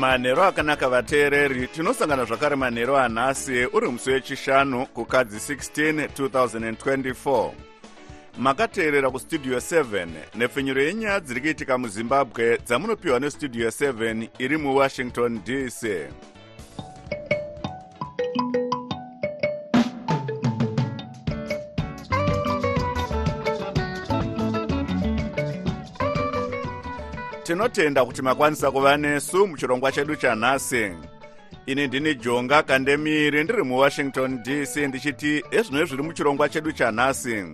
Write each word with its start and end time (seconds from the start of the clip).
manhero 0.00 0.44
akanaka 0.44 0.88
vateereri 0.88 1.66
tinosangana 1.66 2.24
zvakare 2.24 2.56
manhero 2.56 2.98
anhasi 2.98 3.66
uri 3.72 3.88
musi 3.88 4.10
wechishanu 4.10 4.86
kukadzi 4.86 5.54
16 5.54 6.06
2024 6.06 7.50
makateerera 8.38 9.10
kustudio 9.10 9.58
7 9.58 10.06
nepfenyuro 10.34 10.82
yenyaya 10.82 11.20
dziri 11.20 11.40
kuitika 11.40 11.78
muzimbabwe 11.78 12.58
dzamunopiwa 12.58 13.20
nestudio 13.20 13.68
7 13.68 14.28
iri 14.38 14.56
muwashington 14.56 15.40
dc 15.44 15.82
tinotenda 27.50 28.04
kuti 28.04 28.22
makwanisa 28.22 28.70
kuva 28.70 28.96
nesu 28.96 29.46
muchirongwa 29.46 29.92
chedu 29.92 30.16
chanhasi. 30.16 30.92
Ini 31.66 31.86
ndini 31.86 32.14
jonga 32.14 32.62
kandemiri 32.62 33.44
ndiri 33.44 33.62
muwashington 33.62 34.42
dc 34.42 34.76
ndichiti 34.76 35.44
ezvino 35.50 35.84
zviri 35.84 36.02
muchirongwa 36.02 36.48
chedu 36.48 36.72
chanhasi. 36.72 37.44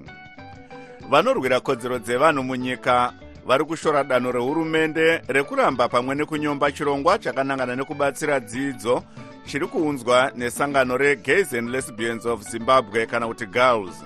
Vanorwira 1.11 1.61
kodzero 1.61 1.99
dzevanhu 1.99 2.43
munyika 2.43 3.13
vari 3.47 3.65
kushora 3.65 4.05
danho 4.05 4.33
rehurumende 4.33 5.23
rekuramba 5.29 5.89
pamwe 5.89 6.15
nekunyomba 6.15 6.73
chirongwa 6.73 7.19
chakanangana 7.19 7.77
nekubatsira 7.77 8.41
dzidzo 8.41 9.03
chiri 9.47 9.67
kuunzwa 9.67 10.33
nesangano 10.37 10.97
regays 10.97 11.53
and 11.53 11.71
lesbians 11.71 12.27
of 12.27 12.43
zimbabwe 12.43 13.07
kana 13.07 13.27
kuti 13.27 13.47
girls. 13.47 14.05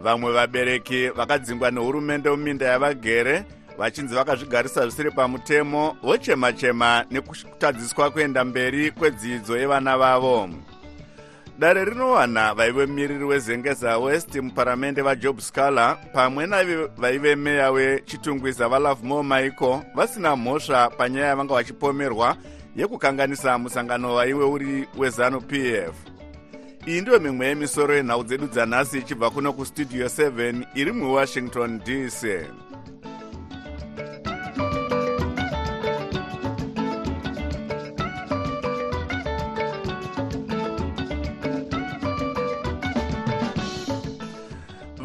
Vamwe 0.00 0.32
vabereki 0.32 1.08
vakadzingwa 1.08 1.70
nehurumende 1.70 2.30
muminda 2.30 2.66
yavagere 2.66 3.44
vachinzi 3.78 4.14
vakazvigarisa 4.14 4.82
zvisiri 4.82 5.10
pamutemo 5.10 5.96
vochema-chema 6.02 7.04
nekutadziswa 7.10 8.10
kuenda 8.10 8.44
mberi 8.44 8.90
kwedzidzo 8.90 9.58
yevana 9.58 9.98
vavo. 9.98 10.50
Dare 11.58 11.84
rinowana 11.84 12.54
vaive 12.54 12.86
miriri 12.86 13.24
wezengeza 13.24 13.98
west 13.98 14.34
muparamende 14.34 15.02
vajob 15.02 15.38
scaler 15.40 15.96
pamwe 16.12 16.46
navaive 16.46 17.36
meya 17.36 17.70
wechitungwiza 17.70 18.68
valovemore 18.68 19.22
michael 19.22 19.80
vasina 19.94 20.36
mhosva 20.36 20.90
panyaya 20.90 21.26
yavanga 21.26 21.54
vachipomerwa 21.54 22.36
yekukanganisa 22.76 23.58
musangano 23.58 24.14
waive 24.14 24.44
uri 24.44 24.88
wezanup 24.98 25.52
f. 25.52 25.94
Iyi 26.86 27.00
ndiyo 27.00 27.20
mimwe 27.20 27.46
yemisoro 27.46 27.94
yenhau 27.94 28.24
dzedu 28.24 28.46
dzanhasi 28.46 28.98
ichibva 28.98 29.30
kuno 29.30 29.52
kustudio 29.52 30.06
7 30.06 30.66
iri 30.74 30.92
muwashington 30.92 31.78
dc 31.78 32.24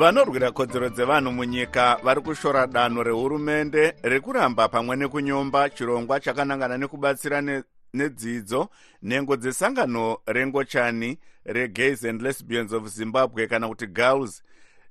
vanorwira 0.03 0.51
kodzero 0.51 0.89
dzevanhu 0.89 1.31
munyika 1.31 1.99
vari 2.03 2.21
kushora 2.21 2.67
danho 2.67 3.03
rehurumende 3.03 3.93
rekuramba 4.03 4.67
pamwe 4.67 4.95
nekunyomba 4.95 5.69
chirongwa 5.69 6.19
chakanangana 6.19 6.77
nekubatsira 6.77 7.63
nedzidzo 7.93 8.69
nhengo 9.01 9.35
dzesangano 9.35 10.17
rengochani 10.25 11.17
regays 11.45 12.03
and 12.03 12.21
lesbians 12.21 12.73
of 12.73 12.87
zimbabwe 12.87 13.47
kana 13.47 13.67
kuti 13.67 13.87
girls 13.87 14.43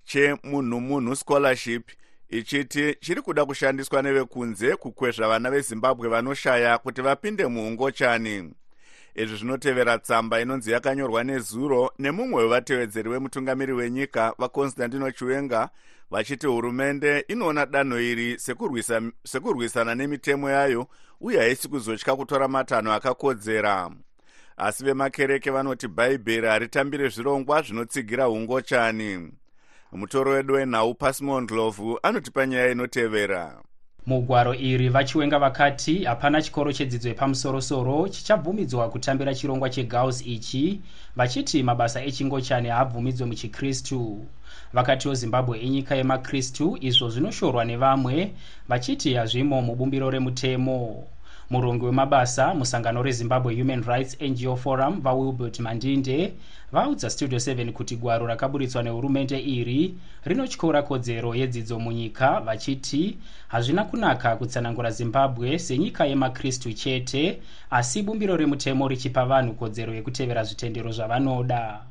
chemunhu 0.05 0.81
munhu 0.81 1.17
scholarship. 1.17 1.91
Ichiti 2.29 2.95
chiri 3.01 3.23
kuda 3.23 3.45
kushandiswa 3.45 4.03
nevekunze 4.03 4.77
kukwezva 4.77 5.29
vana 5.29 5.51
vezimbabwe 5.51 6.09
vanoshaya 6.09 6.79
kuti 6.79 7.03
vapinde 7.03 7.47
muungochani 7.47 8.55
izvi 9.15 9.37
zvinotevera 9.37 9.99
tsamba 9.99 10.41
inonzi 10.41 10.73
yakanyorwa 10.73 11.25
nezuro 11.25 11.93
nemumwe 11.99 12.43
wevatevedzeri 12.43 13.09
wemutungamiri 13.09 13.73
wenyika 13.73 14.35
vakonstantino 14.39 15.11
chiwenga 15.11 15.69
vachiti 16.11 16.47
hurumende 16.47 17.25
inoona 17.29 17.67
danho 17.67 18.01
iri 18.01 18.39
sekurwisana 18.39 19.13
sekurwisa 19.25 19.95
nemitemo 19.95 20.51
yayo 20.51 20.87
uye 21.21 21.39
haisi 21.39 21.69
kuzotya 21.69 22.17
kutora 22.17 22.49
matanho 22.49 22.93
akakodzera. 22.93 23.91
Asi 24.57 24.85
vemakereke 24.85 25.51
vanoti 25.51 25.89
bhaibheri 25.89 26.47
haritambire 26.47 27.09
zvirongwa 27.09 27.63
zvinotsigira 27.63 28.29
ungochani 28.29 29.33
mutoro 29.93 30.31
wedu 30.31 30.55
wenhau 30.55 30.95
pasimondlovu 30.95 31.99
anotipa 32.03 32.47
nyaya 32.47 32.71
inotevera 32.71 33.63
mugwaro 34.07 34.55
iri 34.55 34.89
vachiwenga 34.89 35.39
vakati 35.39 36.05
hapana 36.05 36.43
chikoro 36.43 36.73
chedzidzo 36.73 37.09
yepamusorosoro 37.09 38.09
chichabvumidzwa 38.09 38.91
kutambira 38.91 39.35
chirongwa 39.35 39.71
chegirls 39.71 40.27
ichi 40.27 40.81
vachiti 41.17 41.63
mabasa 41.63 42.05
echingochani 42.05 42.69
haabvumidzwe 42.69 43.27
muchikristu. 43.27 44.27
Vakatiwo 44.73 45.15
zimbabwe 45.15 45.59
inyika 45.59 45.95
yemakristu 45.95 46.79
izvo 46.81 47.09
zvinoshorwa 47.11 47.65
nevamwe 47.65 48.33
vachiti 48.69 49.15
hazvimo 49.15 49.63
mubumbiro 49.63 50.11
remutemo 50.11 51.05
murongi 51.53 51.85
wemabasa 51.85 52.55
musangano 52.55 53.03
rezimbabwe 53.03 53.55
human 53.55 53.83
rights 53.85 54.17
ngo 54.23 54.57
forum 54.57 55.01
vawilbert 55.01 55.61
mandinde 55.61 56.33
vaudza 56.73 57.11
studio 57.11 57.39
7 57.39 57.73
kuti 57.73 57.97
gwaro 57.97 58.27
rakaburitswa 58.27 58.83
nehurumende 58.83 59.39
iri 59.41 59.95
rinotyora 60.25 60.83
kodzero 60.83 61.35
yedzidzo 61.35 61.79
munyika 61.79 62.41
vachiti 62.41 63.19
hazvina 63.49 63.85
kunaka 63.85 64.37
kutsanangura 64.37 64.91
zimbabwe 64.91 65.59
senyika 65.59 66.07
yemakristu 66.07 66.73
chete 66.73 67.43
asi 67.71 68.03
bumbiro 68.03 68.37
remutemo 68.37 68.89
richipa 68.89 69.25
vanhu 69.25 69.55
kodzero 69.55 69.95
yekutevera 69.95 70.45
zvitendero 70.45 70.91
zvavanoda. 70.91 71.83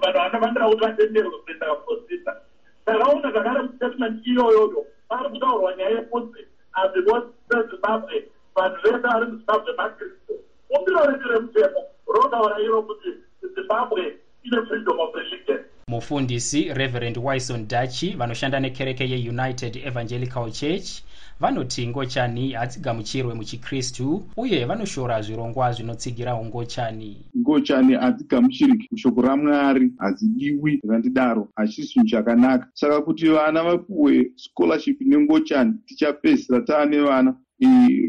Kwakanaka 0.00 0.38
vanhu 0.38 0.56
vanofanira 0.56 0.68
kuti 0.68 0.84
vatenderwe 0.84 1.38
kuenda 1.44 1.66
kaprosisa 1.66 2.36
takaona 2.84 3.30
zvakare 3.30 3.62
mustatement 3.62 4.26
iyoyoyo 4.26 4.86
pari 5.08 5.28
kutaurwa 5.32 5.70
nyaya 5.76 5.90
yekuti 5.90 6.40
hazvimosezimbabwe 6.70 8.16
vanhu 8.56 8.76
vese 8.82 8.98
vari 8.98 9.26
muzimbabwe 9.26 9.72
makristu. 9.78 10.32
Bumbiro 10.68 11.00
redu 11.10 11.28
remutemo 11.32 11.80
rotaura 12.14 12.56
iro 12.60 12.82
kuti 12.82 13.10
zimbabwe 13.54 14.18
ine 14.44 14.66
freedom 14.68 15.00
of 15.00 15.14
religion 15.14 15.58
mufundisi 15.88 16.74
reverend 16.74 17.16
wison 17.18 17.68
dachi 17.68 18.14
vanoshanda 18.14 18.60
nekereke 18.60 19.04
yeunited 19.10 19.76
evangelical 19.76 20.52
church 20.52 21.02
vanoti 21.40 21.88
ngochani 21.88 22.52
hadzigamuchirwe 22.52 23.34
muchikristu 23.34 24.24
uye 24.36 24.64
vanoshora 24.64 25.22
zvirongwa 25.22 25.72
zvinotsigira 25.72 26.34
ungochani. 26.34 27.16
Ngochani 27.38 27.94
hadzigamuchirwi 27.94 28.88
mushoko 28.90 29.22
ramwari 29.22 29.92
hadzidiwi 29.98 30.80
zvakandidaro 30.84 31.48
hachisi 31.56 32.04
chakanaka 32.04 32.68
saka 32.74 33.00
kuti 33.00 33.28
vana 33.28 33.62
vapuhwe 33.64 34.32
scholarship 34.36 35.00
nengochani 35.00 35.74
tichapedzisira 35.86 36.60
taane 36.60 37.00
vana 37.00 37.34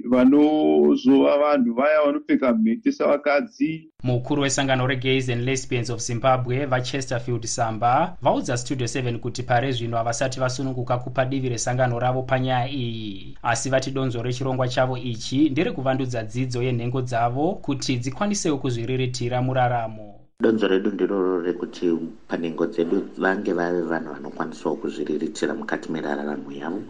vanozova 0.10 1.38
vanhu 1.38 1.74
vaya 1.74 2.02
vanopfeka 2.06 2.54
mhete 2.54 2.92
savakadzi. 2.92 3.90
Mukuru 4.04 4.42
wesangano 4.42 4.88
regays 4.88 5.30
and 5.30 5.46
lesbians 5.46 5.90
of 5.90 6.00
zimbabwe 6.00 6.66
vachesterfield 6.66 7.46
samba 7.46 8.18
vaudza 8.22 8.58
studio 8.58 8.88
7 8.88 9.18
kuti 9.18 9.44
pare 9.44 9.72
zvino 9.72 9.98
havasati 9.98 10.40
vasununguka 10.40 10.98
kupa 10.98 11.26
divi 11.26 11.50
resangano 11.50 12.00
ravo 12.00 12.24
panyaya 12.24 12.70
iyi. 12.70 13.38
Asi 13.44 13.70
vati 13.70 13.92
donzo 13.92 14.24
rechirongwa 14.24 14.68
chavo 14.68 14.98
ichi 14.98 15.50
nderekuvandudza 15.50 16.24
dzidzo 16.24 16.64
yenhengo 16.64 17.02
dzavo 17.02 17.56
kuti 17.56 17.98
dzikwanisewo 17.98 18.58
kuzviriritira 18.58 19.42
muraramo 19.42 20.19
donzo 20.42 20.68
redu 20.68 20.92
ndiroro 20.92 21.42
rekuti 21.42 21.92
panhengo 22.28 22.66
dzedu 22.66 23.10
vange 23.18 23.54
vari 23.54 23.82
vanhu 23.82 24.14
vanokwanisawo 24.14 24.76
kuzviriritira 24.76 25.54
mukati 25.54 25.92
meraramo 25.92 26.52
yavo 26.52 26.82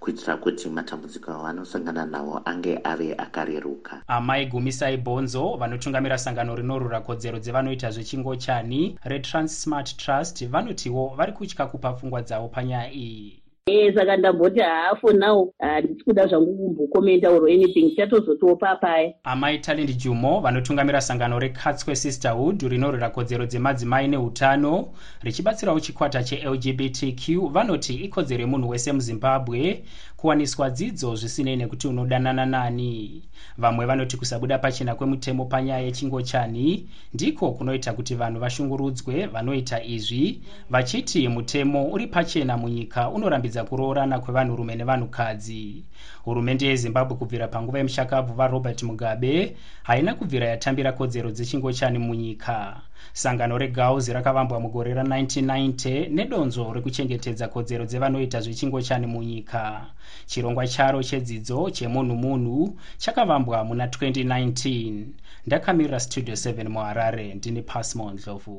kuitira 0.00 0.36
kuti 0.36 0.68
matambudziko 0.68 1.30
avanosangana 1.32 2.06
nawo 2.06 2.42
ange 2.44 2.80
ave 2.84 3.14
akareruka. 3.14 4.02
Amai 4.08 4.46
gumisai 4.46 4.96
bhonzo 4.96 5.56
vanotungamira 5.56 6.18
sangano 6.18 6.54
rinorura 6.56 7.00
kodzero 7.00 7.38
dzevanoita 7.38 7.90
zvechingochani. 7.90 8.98
Retransmart 9.04 9.96
trust 9.96 10.48
vanotiwo 10.48 11.14
vari 11.16 11.32
kutya 11.32 11.66
kupa 11.66 11.92
pfungwa 11.92 12.22
dzavo 12.22 12.48
panyaya 12.48 12.92
iyi 12.92 13.41
e 13.66 13.92
saka 13.94 14.16
ndamboti 14.16 14.60
haa 14.60 14.94
for 14.94 15.14
now 15.14 15.52
handisi 15.58 16.04
kuda 16.04 16.26
zvangu 16.26 16.54
kumbokomenda 16.56 17.30
or 17.30 17.48
anything 17.48 17.90
tichatozotiwo 17.90 18.56
papaya 18.56 19.12
amai 19.24 19.58
talend 19.58 19.96
jumo 19.96 20.40
vanotungamira 20.40 21.00
sangano 21.00 21.38
rekatswe 21.38 21.96
sisterhood 21.96 22.62
rinorwira 22.62 23.10
kodzero 23.10 23.46
dzemadzimai 23.46 24.08
neutano. 24.08 24.88
Richibatsirawo 25.22 25.80
chikwata 25.80 26.22
chelgbtq 26.24 27.50
vanoti 27.52 27.94
ikodzero 27.94 28.40
yemunhu 28.40 28.68
wese 28.68 28.92
muzimbabwe 28.92 29.84
kuwaniswa 30.22 30.70
dzidzo 30.70 31.14
zvisinei 31.16 31.56
nekuti 31.56 31.88
unodanana 31.88 32.46
nani. 32.46 33.22
Vamwe 33.58 33.86
vanoti 33.86 34.16
kusabuda 34.16 34.58
pachena 34.58 34.94
kwemutemo 34.94 35.44
panyaya 35.44 35.80
yechingochani 35.80 36.86
ndiko 37.14 37.50
kunoita 37.52 37.92
kuti 37.92 38.14
vanhu 38.14 38.40
vashungurudzwe 38.40 39.26
vanoita 39.26 39.82
izvi. 39.84 40.40
Vachiti 40.70 41.28
mutemo 41.28 41.88
uri 41.92 42.06
pachena 42.06 42.56
munyika 42.56 43.10
unorambidza 43.10 43.64
kuroorana 43.64 44.18
kwevanhurume 44.18 44.74
nevanhukadzi. 44.76 45.84
Hurumende 46.24 46.66
yezimbabwe 46.66 47.16
kubvira 47.16 47.48
panguva 47.48 47.78
yemushakabvu 47.78 48.34
varobert 48.34 48.82
mugabe 48.82 49.56
haina 49.82 50.14
kubvira 50.14 50.46
yatambira 50.48 50.92
kodzero 50.92 51.30
dzechingochani 51.30 51.98
munyika 51.98 52.80
sangano 53.12 53.58
regauzi 53.58 54.12
rakavambwa 54.12 54.60
mugore 54.60 54.94
ra1990 54.94 56.08
nedonzo 56.16 56.72
rekuchengetedza 56.72 57.48
kodzero 57.48 57.84
dzevanoita 57.86 58.40
zvechingochani 58.40 59.06
munyika. 59.06 59.86
Chirongwa 60.26 60.66
charo 60.66 61.02
chedzidzo 61.02 61.70
chemunhu 61.70 62.14
munhu 62.16 62.78
chakavambwa 62.98 63.64
muna 63.64 63.86
2019 63.86 65.06
ndakamirira 65.46 66.00
studio 66.00 66.34
7 66.34 66.68
muharare 66.68 67.34
ndini 67.34 67.62
pasmo 67.62 68.10
ndlovu 68.10 68.56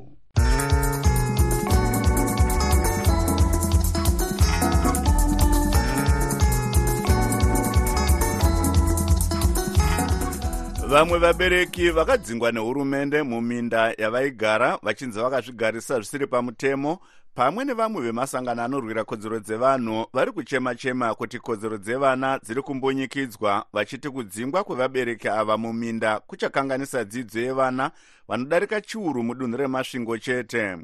vamwe 10.94 11.20
vabereki 11.20 11.90
vakadzingwa 11.90 12.52
nehurumende 12.52 13.24
muminda 13.24 13.94
yavaigara 13.98 14.80
vachinzi 14.84 15.20
vakazvigarisa 15.20 15.96
zvisiri 15.96 16.28
pamutemo. 16.28 17.00
Pamwe 17.36 17.66
nevamwe 17.66 18.02
vemasangano 18.02 18.64
anorwira 18.64 19.04
kodzero 19.04 19.40
dzevanhu 19.40 20.06
vari 20.14 20.32
kuchema-chema 20.32 21.16
kuti 21.16 21.40
kodzero 21.40 21.78
dzevana 21.78 22.40
dziri 22.44 22.62
kumbunyikidzwa 22.62 23.66
vachiti 23.74 24.10
kudzingwa 24.10 24.64
kwevabereki 24.64 25.28
ava 25.28 25.58
muminda 25.58 26.20
kuchakanganisa 26.20 27.04
dzidzo 27.06 27.40
yevana 27.40 27.92
vanodarika 28.28 28.82
chiuru 28.82 29.24
mudunhu 29.24 29.58
remasvingo 29.58 30.18
chete. 30.18 30.78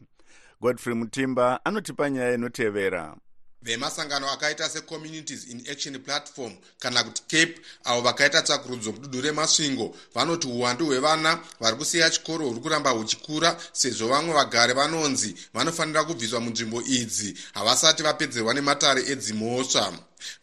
Godfrey 0.62 0.96
mutimba 0.96 1.66
anotipa 1.66 2.10
nyaya 2.10 2.34
inotevera 2.34 3.16
vemasangano 3.62 4.32
akaita 4.32 4.70
secommunities 4.70 5.48
in 5.48 5.64
action 5.72 6.00
platform 6.00 6.54
kana 6.80 7.04
kuti 7.04 7.22
cape 7.28 7.62
avo 7.84 8.02
vakaita 8.02 8.42
tsakurudzo 8.42 8.92
mudunhu 8.92 9.22
remasvingo 9.22 9.96
vanoti 10.16 10.48
uwandu 10.48 10.86
hwevana 10.86 11.40
vari 11.60 11.76
kusiya 11.78 12.10
chikoro 12.10 12.48
huri 12.48 12.60
kuramba 12.60 12.90
huchikura 12.90 13.62
sezvo 13.72 14.08
vamwe 14.08 14.34
vagare 14.34 14.74
vanonzi 14.74 15.36
vanofanira 15.54 16.04
kubviswa 16.04 16.40
munzvimbo 16.40 16.82
idzi. 16.82 17.38
Havasati 17.54 18.04
vapedzerwa 18.04 18.54
nematare 18.54 19.02
edzimhosva 19.12 19.94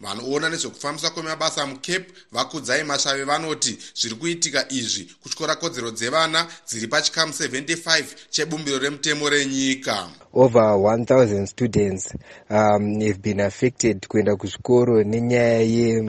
vanoona 0.01 0.49
nezvekufambiswa 0.49 1.11
kwemabasa 1.11 1.67
mucape 1.67 2.07
vakudzai 2.33 2.85
mashave 2.85 3.25
vanoti 3.25 3.79
zviri 3.95 4.15
kuitika 4.15 4.73
izvi 4.73 5.11
kutyora 5.23 5.57
kodzero 5.57 5.91
dzevana 5.91 6.47
dziri 6.69 6.87
pachikamu 6.87 7.33
75 7.33 8.05
chebumbiro 8.31 8.79
remutemo 8.79 9.29
renyika. 9.29 10.09
Over 10.33 10.77
1000 10.77 11.47
students 11.47 12.15
um, 12.51 13.01
have 13.01 13.23
been 13.23 13.41
affected 13.41 14.07
kuenda 14.07 14.37
kuzvikoro 14.37 15.03
nenyaya 15.05 15.61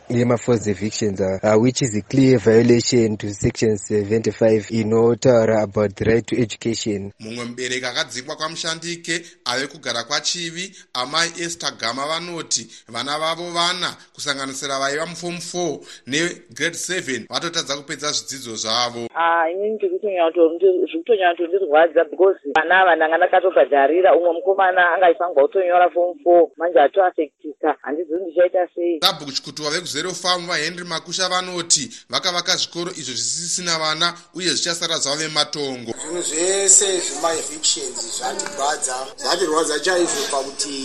yemaforced 0.09 0.67
evictions 0.67 1.21
uh, 1.21 1.55
which 1.55 1.81
is 1.81 1.95
a 1.95 2.01
clear 2.01 2.37
violation 2.37 3.17
to 3.17 3.33
section 3.33 3.77
75 3.77 4.71
inotaura 4.71 5.61
about 5.61 5.95
the 5.95 6.05
right 6.05 6.25
to 6.25 6.35
education. 6.35 7.11
Mumwe 7.19 7.45
mubereki 7.45 7.85
akadzingwa 7.85 8.35
kwamushandike 8.35 9.25
ave 9.45 9.67
kugara 9.67 10.03
kwachivi 10.03 10.75
amai 10.93 11.31
esther 11.39 11.77
gama 11.77 12.07
vanoti 12.07 12.67
vana 12.87 13.19
vavo 13.19 13.51
vana 13.57 13.89
kusanganisira 14.15 14.79
vaiva 14.79 15.05
muform 15.05 15.35
4 15.35 15.79
negrade 16.07 16.77
7 16.77 17.25
vatotadza 17.29 17.77
kupedza 17.77 18.11
zvidzidzo 18.11 18.55
zvavo. 18.55 19.07
Inini 19.51 19.75
ndiri 19.75 19.99
kutonyanya 19.99 21.31
kutondirwadza 21.31 22.03
because 22.03 22.39
vana 22.55 22.81
ava 22.81 22.95
ndanga 22.95 23.17
ndakatobhadharira 23.17 24.15
umwe 24.15 24.31
mukomana 24.33 24.81
angaifangwa 24.93 25.43
kutonyora 25.43 25.89
form 25.89 26.17
4 26.25 26.47
manje 26.57 26.79
atoafektika 26.79 27.75
handizivi 27.81 28.23
ndichaita 28.23 28.67
sei. 28.75 28.99
Sabhuku 29.01 29.31
chikutuva 29.31 29.69
vekuzero 29.69 30.11
famu 30.13 30.47
vahenry 30.47 30.83
makusha 30.83 31.29
vanoti 31.29 31.83
vakavaka 32.09 32.55
zvikoro 32.55 32.91
izvo 32.91 33.13
zvisisina 33.13 33.79
vana 33.79 34.13
uye 34.35 34.49
zvichasara 34.49 34.97
zvavo 34.97 35.17
vematongo. 35.17 35.91
Zvinhu 35.91 36.21
zvese 36.21 36.87
zvemaevictions 36.99 37.97
zvatirwadza 38.17 38.95
zvatirwadza 39.17 39.79
chaizvo 39.79 40.23
pakuti 40.31 40.77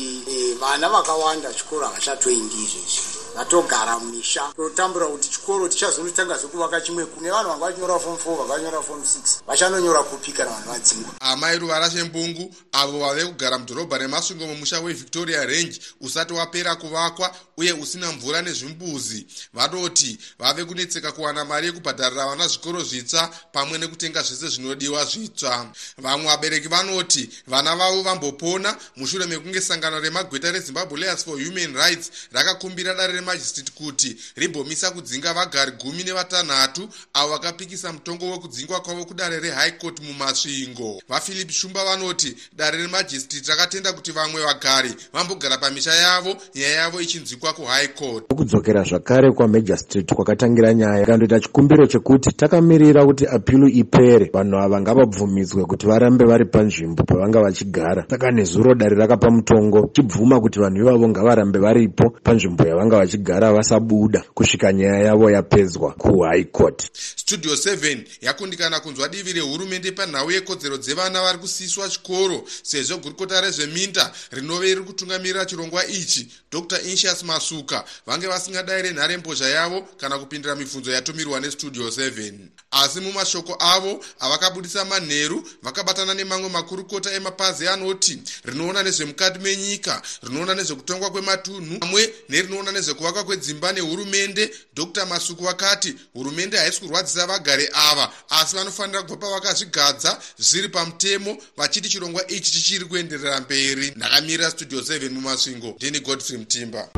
vana 0.60 0.88
vakawanda 0.88 1.52
chikoro 1.52 1.86
havachatoendi 1.86 2.61
izvezvi 2.64 3.22
vatogara 3.36 3.98
mumisha 3.98 4.42
totambura 4.56 5.06
kuti 5.06 5.28
chikoro 5.30 5.68
tichazonotanga 5.68 6.38
zvekuvaka 6.38 6.80
chimwe 6.80 7.06
kune 7.06 7.30
vanhu 7.30 7.48
vanga 7.50 7.66
vachinyora 7.66 7.98
form 7.98 8.16
4 8.16 8.36
vanga 8.36 8.54
vanyora 8.54 8.82
form 8.82 9.00
6 9.00 9.40
vachanonyora 9.46 10.02
kupi 10.02 10.32
kana 10.32 10.50
vanhu 10.50 10.70
vadzingwa 10.70 11.10
amai 11.20 11.58
ruvara 11.58 11.90
shembungu 11.90 12.54
avo 12.72 12.98
vave 12.98 13.24
kugara 13.24 13.58
mudhorobha 13.58 13.98
remasvingo 13.98 14.46
mumusha 14.46 14.80
wevictoria 14.80 15.46
range 15.46 15.80
usati 16.00 16.32
wapera 16.32 16.76
kuvakwa 16.76 17.34
uye 17.56 17.72
usina 17.72 18.12
mvura 18.12 18.42
nezvimbuzi. 18.42 19.26
Vanoti 19.54 20.18
vave 20.38 20.64
kunetseka 20.64 21.12
kuwana 21.12 21.44
mari 21.44 21.66
yekubhadharira 21.66 22.26
vana 22.26 22.48
zvikoro 22.48 22.84
zvitsva 22.84 23.28
pamwe 23.52 23.78
nekutenga 23.78 24.22
zvese 24.22 24.48
zvinodiwa 24.48 25.04
zvitsva. 25.04 25.72
Vamwe 25.98 26.26
vabereki 26.26 26.68
vanoti 26.68 27.28
vana 27.46 27.76
vavo 27.76 28.02
vambopona. 28.02 28.76
Mushure 28.96 29.26
mekunge 29.26 29.60
sangano 29.60 30.00
remagweta 30.00 30.52
rezimbabwe 30.52 31.00
layers 31.00 31.24
for 31.24 31.38
human 31.44 31.74
rights 31.74 32.10
rakakumbira 32.32 32.94
dare 32.94 33.12
remajistrate 33.12 33.72
kuti 33.72 34.16
rimbomisa 34.36 34.90
kudzinga 34.90 35.34
vagari 35.34 35.72
gumi 35.72 36.04
nevatanhatu 36.04 36.88
avo 37.12 37.32
vakapikisa 37.32 37.92
mutongo 37.92 38.30
wekudzingwa 38.30 38.80
kwavo 38.80 39.04
kudare 39.04 39.40
rehigh 39.40 39.78
court 39.78 40.00
mumasvingo. 40.00 41.02
Vaphilip 41.08 41.50
shumba 41.50 41.84
vanoti 41.84 42.36
dare 42.52 42.78
remajistrate 42.78 43.50
rakatenda 43.50 43.92
kuti 43.92 44.12
vamwe 44.12 44.42
vagari 44.42 44.94
vambogara 45.12 45.58
pamisha 45.58 45.94
yavo 45.94 46.36
nyaya 46.54 46.70
yavo 46.70 47.00
ichinzwikwa 47.42 47.52
kuhigh 47.52 47.94
court. 47.94 48.34
Kudzokera 48.34 48.82
zvakare 48.82 49.32
kwamajistrate 49.32 50.14
kwakatangira 50.14 50.74
nyaya 50.74 51.02
ikandoita 51.02 51.40
chikumbiro 51.40 51.86
chekuti 51.86 52.32
takamirira 52.32 53.04
kuti 53.04 53.26
apilu 53.26 53.68
ipere. 53.68 54.30
Vanhu 54.32 54.58
ava 54.58 54.80
ngavabvumidzwe 54.80 55.64
kuti 55.64 55.86
varambe 55.86 56.24
vari 56.24 56.44
panzvimbo 56.44 57.04
pavanga 57.04 57.40
vachigara. 57.40 58.06
Saka 58.10 58.30
nezuro 58.30 58.74
dare 58.74 58.96
rakapa 58.96 59.30
mutongo 59.30 59.90
chibvuma 59.92 60.40
kuti 60.40 60.58
vanhu 60.58 60.78
ivavo 60.78 61.08
ngavarambe 61.08 61.58
varipo 61.58 62.10
panzvimbo 62.22 62.64
yavanga 62.64 62.96
vachigara 62.96 63.52
vasabuda 63.52 64.24
kusvika 64.34 64.72
nyaya 64.72 65.04
yavo 65.04 65.30
yapedzwa 65.30 65.92
kuhigh 65.92 66.50
court. 66.52 66.90
Studio 67.16 67.54
7 67.54 67.98
yakundikana 68.20 68.80
kunzwa 68.80 69.08
divi 69.08 69.32
rehurumende 69.32 69.92
panhau 69.92 70.30
yekodzero 70.30 70.76
dzevana 70.76 71.22
vari 71.22 71.38
kusiyiswa 71.38 71.88
chikoro 71.88 72.42
sezvo 72.62 72.98
gurukota 72.98 73.40
rezveminda 73.40 74.12
rinove 74.30 74.66
riri 74.66 74.80
kutungamirira 74.80 75.44
chirongwa 75.44 75.86
ichi 75.86 76.28
dr. 76.52 76.78
Insius 76.90 77.24
masuka. 77.32 77.84
Vange 78.06 78.26
vasingadayire 78.26 78.90
nharembozha 78.90 79.48
yavo 79.48 79.82
kana 79.96 80.18
kupindira 80.18 80.56
mibvunzo 80.56 80.92
yatumirwa 80.92 81.40
nestudio 81.40 81.88
7 81.88 82.32
asi 82.70 83.00
mumashoko 83.00 83.56
avo 83.60 84.04
avakabudisa 84.20 84.84
manheru 84.84 85.48
vakabatana 85.62 86.14
nemamwe 86.14 86.48
makurukota 86.48 87.12
emapazi 87.12 87.68
anoti 87.68 88.22
rinoona 88.44 88.82
nezvemukati 88.82 89.38
menyika 89.38 90.02
rinoona 90.22 90.54
nezvekutongwa 90.54 91.10
kwematunhu 91.10 91.76
amwe 91.80 92.14
nerinoona 92.28 92.72
nezvekuvakwa 92.72 93.24
kwedzimba 93.24 93.72
nehurumende. 93.72 94.50
Dr 94.74 95.06
masuku 95.06 95.44
vakati 95.44 95.94
hurumende 96.12 96.56
haisi 96.56 96.80
kurwadzisa 96.80 97.26
vagari 97.26 97.68
ava 97.72 98.12
asi 98.28 98.56
vanofanira 98.56 99.02
kubva 99.02 99.16
pavakazvigadza 99.16 100.20
zviri 100.38 100.68
pamutemo 100.68 101.36
vachiti 101.56 101.88
chirongwa 101.88 102.26
ichi 102.28 102.52
chichiri 102.52 102.84
kuenderera 102.84 103.40
mberi. 103.40 103.92
Ndakamirira 103.96 104.50
studio 104.50 104.80
7 104.80 105.10
mumasvingo. 105.10 105.74
Ndini 105.76 106.00
godfrey 106.00 106.38
mutimba 106.38 106.88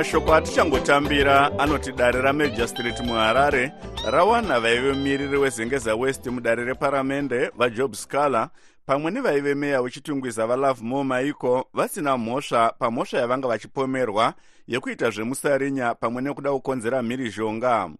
mashoko 0.00 0.34
atichangotambira 0.34 1.58
anoti 1.58 1.92
dare 1.92 2.20
ramajistrate 2.20 3.02
muharare 3.02 3.72
rawana 4.10 4.60
vaive 4.60 4.92
mumiriri 4.92 5.36
wezengeza 5.36 5.94
west 5.94 6.26
mudare 6.26 6.64
reparamende 6.64 7.50
vajob 7.56 7.94
scaler 7.94 8.48
pamwe 8.86 9.10
nevaive 9.10 9.54
meya 9.54 9.80
wechitungwiza 9.80 10.46
valove 10.46 10.84
mo 10.84 11.04
maiko 11.04 11.68
vasina 11.74 12.18
mhosva 12.18 12.72
pamhosva 12.78 13.18
yavanga 13.18 13.48
vachipomerwa 13.48 14.34
yekuita 14.66 15.10
zvemusarinya 15.10 15.94
pamwe 15.94 16.22
nekuda 16.22 16.52
kukonzera 16.52 17.02
mhirizhonga 17.02 17.90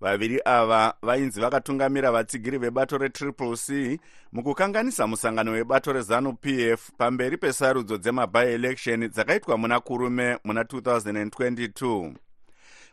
vaviri 0.00 0.40
ava 0.44 0.94
vainzi 1.02 1.40
vakatungamira 1.40 2.12
vatsigiri 2.12 2.58
vebato 2.58 2.98
retriple 2.98 3.56
c 3.56 3.98
mukukanganisa 4.32 5.06
musangano 5.06 5.52
webato 5.52 5.92
rezanu 5.92 6.32
pf 6.32 6.90
pamberi 6.98 7.36
pesarudzo 7.36 7.96
dzemabi-election 7.98 9.08
dzakaitwa 9.08 9.58
muna 9.58 9.80
kurume 9.80 10.38
muna 10.44 10.62
2022 10.62 12.12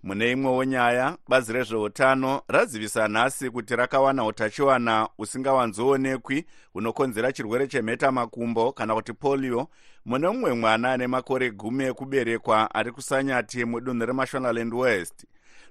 mune 0.03 0.31
imwewo 0.31 0.63
nyaya 0.63 1.17
bazi 1.27 1.53
rezveutano 1.53 2.41
razivisa 2.48 3.07
nhasi 3.07 3.50
kuti 3.50 3.75
rakawana 3.75 4.25
utachiwana 4.25 5.10
usingawanzoonekwi 5.17 6.45
hunokonzera 6.74 7.31
chirwere 7.31 7.67
chemhetamakumbo 7.67 8.72
kana 8.72 8.95
kuti 8.95 9.13
polio. 9.13 9.67
Mune 10.05 10.27
mumwe 10.27 10.53
mwana 10.53 10.93
ane 10.93 11.07
makore 11.07 11.51
gumi 11.51 11.83
ekuberekwa 11.83 12.75
ari 12.75 12.91
kusanyati 12.91 13.65
mudunhu 13.65 14.05
remashonaland 14.05 14.74
west 14.74 15.25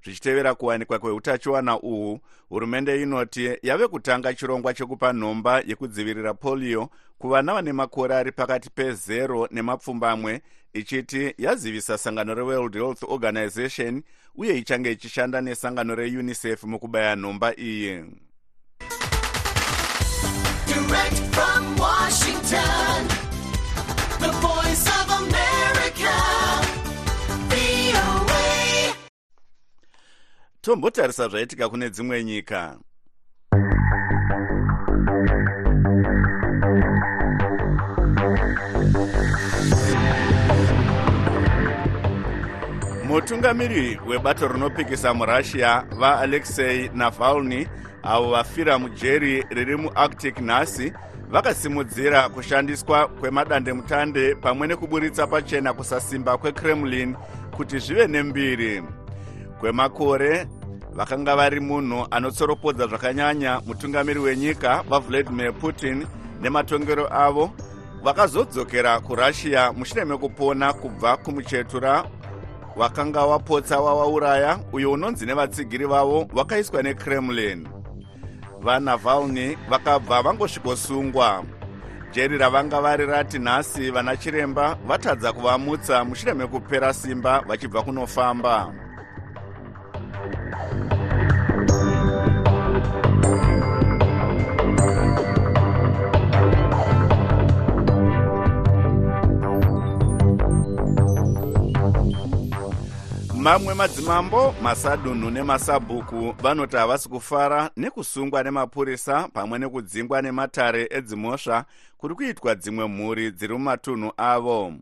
zvichitevera 0.05 0.55
kuwanikwa 0.55 0.99
kweutachiwana 0.99 1.81
uhwu 1.81 2.21
hurumende 2.49 3.03
inoti 3.03 3.59
yave 3.63 3.89
kutanga 3.89 4.35
chirongwa 4.35 4.75
chekupa 4.75 5.13
nhomba 5.13 5.63
yekudzivirira 5.67 6.35
polio 6.35 6.89
kuvana 7.19 7.55
vane 7.55 7.73
makore 7.73 8.15
ari 8.15 8.33
pakati 8.33 8.69
pe0 8.69 9.49
nemapfumbamwe 9.51 10.43
ichiti 10.73 11.35
yazivisa 11.39 11.99
sangano 11.99 12.35
reworld 12.35 12.75
health 12.75 13.03
organization 13.03 14.03
uye 14.35 14.59
ichange 14.59 14.93
ichishanda 14.93 15.41
nesangano 15.41 15.95
reunicef 15.95 16.65
mukubaya 16.65 17.17
nhomba 17.17 17.57
iyi. 17.57 18.05
Direct 20.67 21.19
from 21.35 21.77
Washington, 21.77 23.12
tombotarisa 30.63 31.29
zvaitika 31.29 31.69
kune 31.69 31.91
dzimwe 31.91 32.25
nyika. 32.25 32.79
Mutungamiri 43.05 44.01
webato 44.07 44.49
rinopikisa 44.49 45.15
murussia 45.15 45.85
vaalexei 45.99 46.91
navalny 46.95 47.67
avo 48.03 48.31
vafira 48.31 48.79
mujeri 48.79 49.45
riri 49.51 49.77
muarctic 49.77 50.41
nhasi 50.41 50.93
vakasimudzira 51.31 52.29
kushandiswa 52.29 53.09
kwemadandemutande 53.09 54.35
pamwe 54.35 54.67
nekuburitsa 54.67 55.27
pachena 55.27 55.73
kusasimba 55.73 56.39
kwekremlin 56.39 57.17
kuti 57.57 57.79
zvive 57.79 58.07
nembiri 58.07 58.83
kwemakore 59.63 60.47
vakanga 60.95 61.37
vari 61.37 61.61
munhu 61.61 62.07
anotsoropodza 62.11 62.87
zvakanyanya 62.87 63.61
mutungamiri 63.67 64.21
wenyika 64.21 64.83
vavladimir 64.89 65.53
putin 65.53 66.07
nematongero 66.41 67.07
avo 67.13 67.51
vakazodzokera 68.03 69.01
kurussia 69.01 69.73
mushure 69.73 70.05
mekupona 70.05 70.73
kubva 70.73 71.17
kumuchetura. 71.17 72.05
Wakanga 72.77 73.27
wapotsa 73.27 73.81
wavauraya 73.81 74.59
uyo 74.73 74.93
unonzi 74.93 75.27
nevatsigiri 75.27 75.87
vavo 75.87 76.29
wakaiswa 76.35 76.83
nekremlin. 76.83 77.69
Vanavalny 78.61 79.57
vakabva 79.71 80.23
vangosvikosungwa. 80.23 81.45
Jeri 82.13 82.39
ravanga 82.39 82.81
vari 82.81 83.07
rati 83.07 83.39
nhasi 83.39 83.91
vana 83.91 84.17
chiremba 84.17 84.79
vatadza 84.87 85.33
kuvamutsa 85.33 86.05
mushure 86.05 86.35
mekupera 86.35 86.95
simba 86.95 87.41
vachibva 87.41 87.83
kunofamba 87.83 88.82
mamwe 103.43 103.75
madzimambo 103.75 104.55
masadunhu 104.63 105.31
nemasabhuku 105.31 106.35
vanoti 106.43 106.77
havasi 106.77 107.09
kufara 107.09 107.71
nekusungwa 107.77 108.43
nemapurisa 108.43 109.29
pamwe 109.29 109.59
nekudzingwa 109.59 110.23
nematare 110.23 110.89
edzimhosva 110.91 111.65
kuri 111.99 112.15
kuitwa 112.15 112.55
dzimwe 112.55 112.87
mhuri 112.87 113.31
dziri 113.31 113.53
mumatunhu 113.53 114.13
avo. 114.17 114.73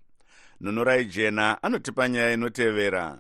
Nhunurai 0.61 1.05
jena 1.05 1.63
anotipa 1.63 2.09
nyaya 2.09 2.33
inotevera 2.33 3.19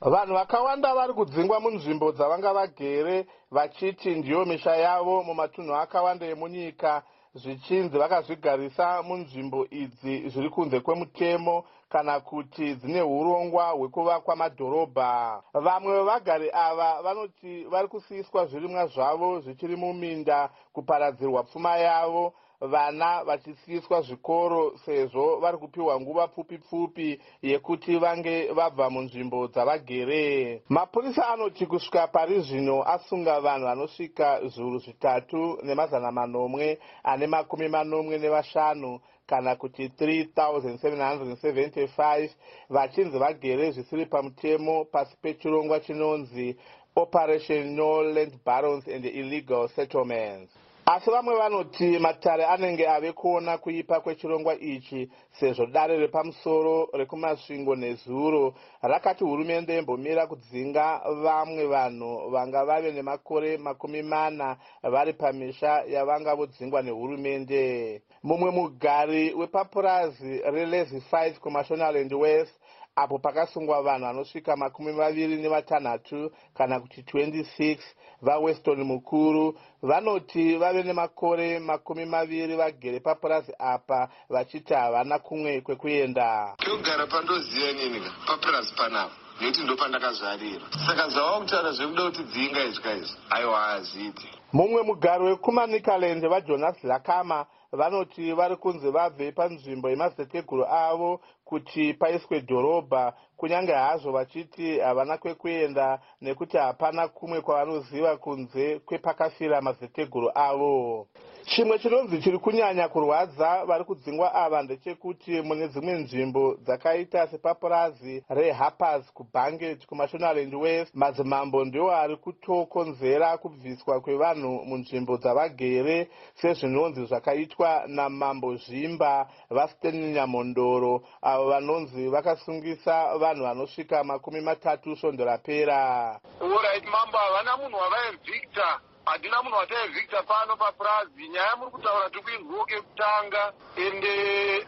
vanhu 0.00 0.34
vakawanda 0.34 0.94
vari 0.94 1.12
kudzingwa 1.12 1.60
munzvimbo 1.60 2.12
dzavanga 2.12 2.52
vagere 2.52 3.26
vachiti 3.50 4.14
ndiyo 4.14 4.44
misha 4.44 4.76
yavo 4.76 5.22
mumatunhu 5.22 5.74
akawanda 5.74 6.26
emunyika. 6.26 7.02
Zvichinzi 7.34 7.98
vakazvigarisa 7.98 9.02
munzvimbo 9.02 9.66
idzi 9.70 10.28
zviri 10.28 10.50
kunze 10.50 10.80
kwemutemo 10.80 11.64
kana 11.88 12.20
kuti 12.20 12.74
dzine 12.74 13.02
urongwa 13.02 13.70
hwekuvakwa 13.70 14.36
madhorobha. 14.36 15.42
Vamwe 15.52 15.92
vevagari 15.92 16.50
ava 16.52 17.02
vanoti 17.02 17.64
vari 17.64 17.88
kusiyiswa 17.88 18.46
zvirimwa 18.46 18.86
zvavo 18.86 19.40
zvichiri 19.40 19.76
muminda 19.76 20.50
kuparadzirwa 20.72 21.42
pfuma 21.42 21.76
yavo 21.76 22.32
vana 22.60 23.24
vachisiyiswa 23.24 24.00
zvikoro 24.00 24.78
sezvo 24.84 25.40
vari 25.40 25.58
kupiwa 25.58 26.00
nguva 26.00 26.28
pfupi 26.28 26.58
pfupi 26.58 27.20
yekuti 27.42 27.96
vange 27.96 28.52
vabva 28.52 28.90
munzvimbo 28.90 29.48
dzavagere. 29.48 30.62
Mapurisa 30.68 31.28
anoti 31.28 31.66
kusvika 31.66 32.06
pari 32.06 32.40
zvino 32.40 32.82
asunga 32.82 33.40
vanhu 33.40 33.66
vanosvika 33.66 34.48
zviuru 34.48 34.78
zvitatu 34.78 35.58
nemazana 35.62 36.12
manomwe 36.12 36.78
ane 37.04 37.26
makumi 37.26 37.68
manomwe 37.68 38.18
nevashanu 38.18 39.00
kana 39.26 39.56
kuti 39.56 39.88
3775 39.88 42.30
vachinzi 42.68 43.18
vagere 43.18 43.70
zvisiri 43.70 44.06
pamutemo 44.06 44.84
pasi 44.84 45.16
pechirongwa 45.22 45.80
chinonzi 45.80 46.56
operation 46.96 47.76
no 47.76 48.02
land 48.02 48.32
barons 48.44 48.88
and 48.88 49.04
illegal 49.04 49.68
settlements 49.68 50.65
asi 50.88 51.10
vamwe 51.10 51.34
vanoti 51.36 51.98
matare 51.98 52.44
anenge 52.46 52.88
ave 52.88 53.12
kuona 53.12 53.58
kuipa 53.58 54.00
kwechirongwa 54.00 54.54
ichi 54.60 55.10
sezvo 55.40 55.66
dare 55.66 55.96
repamusoro 55.98 56.88
rekumasvingo 56.92 57.76
nezuro 57.76 58.54
rakati 58.82 59.24
hurumende 59.24 59.74
yembomira 59.74 60.26
kudzinga 60.26 61.00
vamwe 61.22 61.66
vanhu 61.66 62.30
vanga 62.30 62.64
vave 62.64 62.92
nemakore 62.92 63.56
makumi 63.58 64.02
mana 64.02 64.56
vari 64.82 65.12
pamisha 65.12 65.82
yavanga 65.88 66.34
vodzingwa 66.36 66.82
nehurumende. 66.82 68.02
Mumwe 68.22 68.50
mugari 68.50 69.34
wepapurazi 69.34 70.38
relesified 70.38 71.38
kumashonaland 71.38 72.12
west 72.14 72.54
apo 72.96 73.18
pakasungwa 73.18 73.82
vanhu 73.82 74.06
vanosvika 74.06 74.56
makumi 74.56 74.92
maviri 74.92 75.36
nevatanhatu 75.36 76.30
kana 76.54 76.80
kuti 76.80 77.00
26 77.00 77.78
vaweston 78.22 78.84
mukuru 78.84 79.58
vanoti 79.82 80.56
vave 80.56 80.82
nemakore 80.82 81.58
makumi 81.58 82.04
maviri 82.04 82.56
vagere 82.56 83.00
papurazi 83.00 83.52
apa 83.58 84.08
vachiti 84.28 84.74
havana 84.74 85.18
kumwe 85.18 85.60
kwekuenda. 85.60 86.54
Kekugara 86.58 87.06
pandoziva 87.06 87.72
ninika 87.72 88.10
papurazi 88.26 88.74
panapa. 88.74 89.26
Nekuti 89.40 89.62
ndo 89.62 89.76
pandakazvarira 89.76 90.66
saka 90.86 91.08
zvava 91.08 91.40
kutaura 91.40 91.72
zvekuda 91.72 92.04
kuti 92.04 92.22
dzinga 92.22 92.64
izva 92.64 92.92
izvi 92.92 93.16
aiwa 93.30 93.60
hazviiti 93.60 94.28
mumwe 94.52 94.82
mugari 94.82 95.24
wekumanikaland 95.24 96.26
vajonas 96.26 96.84
lakama 96.84 97.46
vanoti 97.72 98.32
vari 98.32 98.56
kunzi 98.56 98.90
vabve 98.90 99.32
panzvimbo 99.32 99.90
yemazeteguru 99.90 100.64
avo 100.64 101.20
kuti 101.48 101.94
paiswe 101.94 102.40
dhorobha 102.40 103.12
kunyange 103.36 103.72
hazvo 103.72 104.12
vachiti 104.12 104.78
havana 104.78 105.18
kwekuenda 105.18 105.98
nekuti 106.20 106.56
hapana 106.56 107.08
kumwe 107.08 107.40
kwavanoziva 107.40 108.16
kunze 108.16 108.78
kwepakafira 108.78 109.60
mazeteguru 109.60 110.30
avo. 110.34 111.06
Chimwe 111.46 111.78
chinonzi 111.78 112.18
chiri 112.22 112.38
kunyanya 112.38 112.88
kurwadza 112.88 113.64
vari 113.64 113.84
kudzingwa 113.84 114.34
ava 114.34 114.62
ndechekuti 114.62 115.42
mune 115.42 115.68
dzimwe 115.68 115.92
nzvimbo 115.92 116.56
dzakaita 116.64 117.26
sepapurazi 117.28 118.24
reharpers 118.28 119.12
kubanget 119.12 119.86
kumashonaland 119.86 120.54
west. 120.54 120.94
Madzimambo 120.94 121.64
ndiwo 121.64 121.92
ari 121.96 122.16
kutokonzera 122.16 123.38
kubviswa 123.38 124.00
kwevanhu 124.00 124.64
munzvimbo 124.64 125.16
dzavagere 125.16 126.08
sezvinonzi 126.34 127.04
zvakaitwa 127.04 127.82
namambo 127.86 128.56
zvimba 128.56 129.28
vasteni 129.50 130.12
nyamondoro 130.12 131.02
avo 131.22 131.35
vanonzi 131.44 132.08
vakasungisa 132.08 133.18
vanhu 133.18 133.42
vanosvika 133.42 134.04
makumi 134.04 134.40
matatu 134.40 134.96
svondo 134.96 135.24
rapera 135.24 136.20
orit 136.40 136.84
mambo 136.84 137.18
havana 137.18 137.56
munhu 137.56 137.78
wavaevhicta 137.78 138.80
hatina 139.06 139.42
munhu 139.42 139.56
wataevhicta 139.56 140.22
pano 140.22 140.56
papurazi 140.56 141.28
nyaya 141.28 141.56
muri 141.56 141.70
kutaura 141.70 142.10
tiri 142.10 142.22
kuinzwawo 142.22 142.64
kekutanga 142.64 143.52
ende 143.76 144.14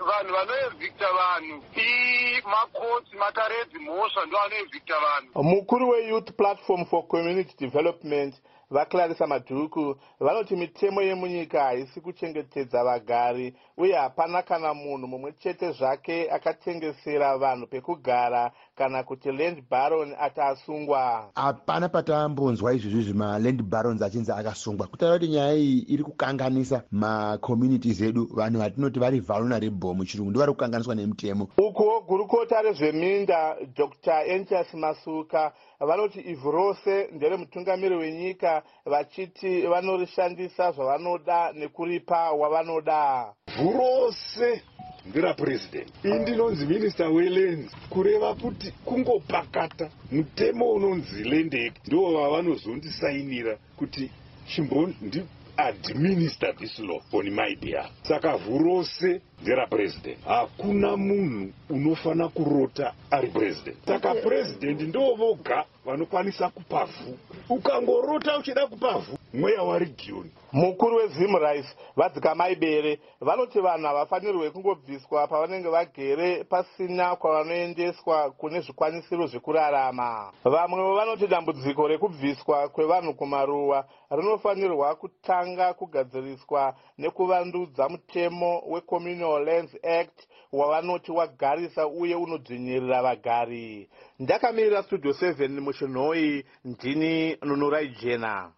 vanhu 0.09 0.33
vanoevhicta 0.37 1.09
vanhu 1.21 1.57
imakotsi 2.39 3.17
makaredzi 3.17 3.79
mhosva 3.79 4.27
ndo 4.27 4.39
anoevhicta 4.41 4.95
vanhu. 5.07 5.43
Mukuru 5.43 5.89
weyouth 5.89 6.31
platform 6.33 6.85
for 6.85 7.09
community 7.09 7.55
development 7.67 8.35
vaclarisa 8.71 9.27
madhuku 9.27 9.97
vanoti 10.21 10.57
mitemo 10.57 11.03
yemunyika 11.03 11.63
haisi 11.63 12.01
kuchengetedza 12.01 12.85
vagari 12.85 13.55
uye 13.77 13.97
hapana 13.97 14.43
kana 14.43 14.75
munhu 14.75 15.07
mumwe 15.09 15.33
chete 15.33 15.73
zvake 15.73 16.31
akatengesera 16.31 17.39
vanhu 17.39 17.67
pekugara 17.67 18.51
kana 18.77 19.03
kuti 19.03 19.33
land 19.33 19.63
baron 19.71 20.15
ati 20.21 20.41
asungwa. 20.41 21.31
Hapana 21.35 21.89
patambonzwa 21.89 22.75
izvozvi 22.75 23.03
zvimaland 23.03 23.63
barons 23.63 24.03
achinzi 24.03 24.28
akasungwa. 24.37 24.87
Kutaura 24.87 25.19
kuti 25.19 25.29
nyaya 25.31 25.55
iyi 25.55 25.85
iri 25.89 26.05
kukanganisa 26.05 26.83
macommunities 26.91 28.01
edu 28.01 28.29
vanhu 28.35 28.59
vatinoti 28.59 28.99
vari 29.01 29.21
vulnerable 29.21 29.95
muchirungu 29.95 30.31
ndo 30.31 30.41
vari 30.41 30.53
kukanganiswa 30.53 30.95
nemutemo. 30.95 31.49
Ukuwo 31.59 32.01
gurukota 32.01 32.63
rezveminda 32.63 33.57
dr. 33.77 34.23
Enchas 34.27 34.75
masuka 34.75 35.53
vanoti 35.81 36.21
ivhu 36.21 36.51
rose 36.51 37.09
nderemutungamiri 37.13 37.97
wenyika 37.97 38.63
vachiti 38.87 39.61
vanorishandisa 39.61 40.73
zvavanoda 40.73 41.53
nekuripa 41.53 42.33
wavanoda. 42.33 43.35
Vhu 43.59 43.73
rose 43.73 44.63
nderapurezidendi 45.07 45.93
ini 46.05 46.19
ndinonzi 46.19 46.67
minista 46.67 47.09
welands 47.09 47.73
kureva 47.91 48.35
kuti 48.35 48.71
kungopakata 48.85 49.91
mutemo 50.13 50.73
unonzi 50.73 51.25
land 51.25 51.55
act. 51.55 51.89
Ndo 51.89 52.13
vavanozondisainira 52.13 53.57
kuti 53.77 54.11
chimbondi 54.47 55.23
administer 55.57 56.57
this 56.57 56.79
law 56.79 57.01
on 57.13 57.31
my 57.31 57.57
behalf. 57.57 57.91
Saka 58.03 58.37
vhu 58.37 58.59
rose 58.59 59.21
nderapurezidendi 59.43 60.21
hakuna 60.27 60.97
munhu 60.97 61.53
unofana 61.71 62.29
kurota 62.29 62.95
ari 63.11 63.29
purezidendi 63.29 63.81
saka 63.87 64.15
purezidendi 64.15 64.85
ndo 64.85 65.15
voga 65.15 65.65
vanokwanisa 65.85 66.49
kupa 66.51 66.85
vhu 66.85 67.19
ukangorota 67.49 68.39
uchida 68.39 68.67
kupa 68.67 68.99
vhu 68.99 69.18
mweya 69.35 69.63
waregioni 69.63 70.31
mukuru 70.53 70.97
wezimrice 70.97 71.69
vadzikamai 71.97 72.55
bere 72.57 72.99
vanoti 73.21 73.61
vanhu 73.61 73.87
havafanirwe 73.87 74.51
kungobviswa 74.51 75.27
pavanenge 75.27 75.69
vagere 75.69 76.45
pasina 76.45 77.17
kwavanoendeswa 77.17 78.31
kune 78.31 78.61
zvikwanisiro 78.61 79.27
zvekurarama. 79.27 80.33
Vamwevo 80.45 80.95
vanoti 80.95 81.27
dambudziko 81.27 81.89
rekubviswa 81.89 82.69
kwevanhu 82.69 83.15
kumaruwa 83.15 83.85
rinofanirwa 84.11 84.95
kutanga 84.95 85.75
kugadziriswa 85.75 86.75
nekuvandudza 86.99 87.89
mutemo 87.89 88.63
wecommunal 88.67 89.45
lands 89.45 89.75
act 89.85 90.29
wavanoti 90.53 91.13
wagarisa 91.13 91.87
uye 91.87 92.15
unodzvinyirira 92.15 93.03
vagari. 93.03 93.89
Ndakamirira 94.19 94.83
studio 94.83 95.13
7 95.13 95.61
muchinhoi 95.61 96.45
ndini 96.65 97.37
nunurai 97.43 97.89
jena. 97.89 98.53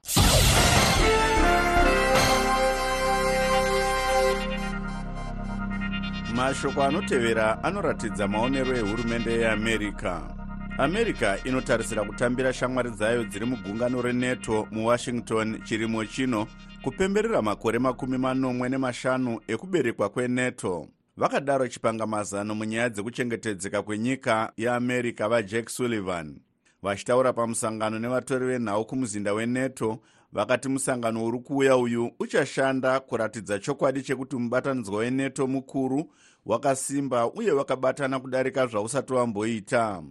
Mashoko 6.35 6.83
anotevera 6.83 7.64
anoratidza 7.64 8.28
maonero 8.28 8.76
ehurumende 8.76 9.33
yeamerica 9.33 10.40
america 10.81 11.39
inotarisira 11.45 12.05
kutambira 12.05 12.53
shamwari 12.53 12.91
dzayo 12.91 13.25
dziri 13.25 13.47
mugungano 13.47 14.03
renato 14.03 14.69
muwashington 14.71 15.63
chirimo 15.65 16.05
chino 16.05 16.47
kupemberera 16.83 17.43
makore 17.43 17.79
makumi 17.79 18.19
manomwe 18.19 18.69
nemashanu 18.69 19.41
ekuberekwa 19.49 20.09
kwenato 20.09 20.87
vakadaro 21.17 21.69
chipangamazano 21.69 22.55
munyaya 22.55 22.89
dzekuchengetedzeka 22.89 23.83
kwenyika 23.83 24.53
yeamerica 24.57 25.29
vajack 25.29 25.69
sullivan. 25.69 26.41
Vachitaura 26.83 27.33
pamusangano 27.33 27.99
nevatori 27.99 28.47
venhau 28.47 28.85
kumuzinda 28.85 29.33
wenato 29.33 29.99
vakati 30.33 30.69
musangano 30.69 31.25
uri 31.25 31.39
kuuya 31.39 31.77
uyu 31.77 32.11
uchashanda 32.21 33.01
kuratidza 33.01 33.59
chokwadi 33.59 34.02
chekuti 34.02 34.37
mubatanidzwa 34.37 34.99
wenato 34.99 35.47
mukuru 35.47 36.13
wakasimba 36.47 37.33
uye 37.33 37.50
wakabatana 37.52 38.21
kudarika 38.21 38.67
zvausati 38.67 39.13
wamboita 39.13 40.02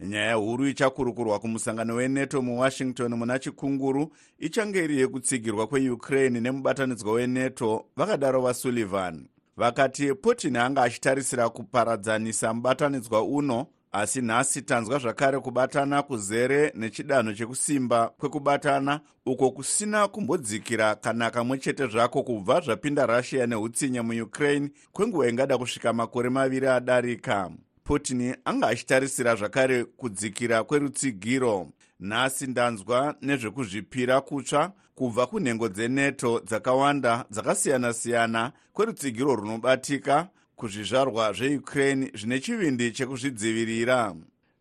nyaya 0.00 0.34
huru 0.34 0.66
ichakurukurwa 0.66 1.38
kumusangano 1.38 1.94
wenato 1.94 2.42
muwashington 2.42 3.14
muna 3.14 3.38
chikunguru 3.38 4.12
ichange 4.38 4.84
iri 4.84 5.00
yekutsigirwa 5.00 5.66
kweukraine 5.66 6.40
nemubatanidzwa 6.40 7.12
wenato 7.12 7.86
vakadaro 7.96 8.40
vasullivan 8.40 9.28
vakati 9.56 10.14
putin 10.14 10.56
anga 10.56 10.82
achitarisira 10.82 11.48
kuparadzanisa 11.48 12.54
mubatanidzwa 12.54 13.22
uno 13.22 13.66
asi 13.92 14.22
nhasi 14.22 14.62
tanzwa 14.62 14.98
zvakare 14.98 15.40
kubatana 15.40 16.02
kuzere 16.02 16.72
nechidanho 16.74 17.32
chekusimba 17.32 18.08
kwekubatana 18.08 19.00
uko 19.26 19.50
kusina 19.50 20.08
kumbodzikira 20.08 20.94
kana 20.94 21.30
kamwe 21.30 21.58
chete 21.58 21.86
zvako 21.86 22.22
kubva 22.22 22.60
zvapinda 22.60 23.06
russia 23.06 23.46
neutsinye 23.46 24.00
muukraine 24.00 24.70
kwenguva 24.92 25.28
ingada 25.28 25.58
kusvika 25.58 25.92
makore 25.92 26.30
maviri 26.30 26.66
adarika 26.66 27.50
putin 27.88 28.36
anga 28.44 28.66
achitarisira 28.66 29.36
zvakare 29.36 29.84
kudzikira 29.84 30.64
kwerutsigiro. 30.64 31.68
Nhasi 32.00 32.46
ndanzwa 32.46 33.14
nezvekuzvipira 33.22 34.20
kutsva 34.20 34.72
kubva 34.94 35.26
kunhengo 35.26 35.68
dzenato 35.68 36.40
dzakawanda 36.40 37.24
dzakasiyana-siyana 37.30 38.52
kwerutsigiro 38.72 39.36
runobatika 39.36 40.28
kuzvizvarwa 40.56 41.32
zveukraine 41.32 42.10
zvine 42.14 42.40
chivindi 42.40 42.92
chekuzvidzivirira. 42.92 44.14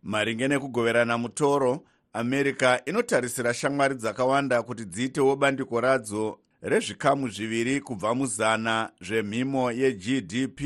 Maringe 0.03 0.47
nekugoverana 0.47 1.17
mutoro 1.17 1.83
america 2.13 2.79
inotarisira 2.85 3.53
shamwari 3.53 3.95
dzakawanda 3.95 4.63
kuti 4.63 4.85
dziitewo 4.85 5.35
bandiko 5.35 5.81
radzo 5.81 6.39
rezvikamu 6.61 7.29
zviviri 7.29 7.81
kubva 7.81 8.15
muzana 8.15 8.89
zvemhimo 9.01 9.71
yegdp 9.71 10.59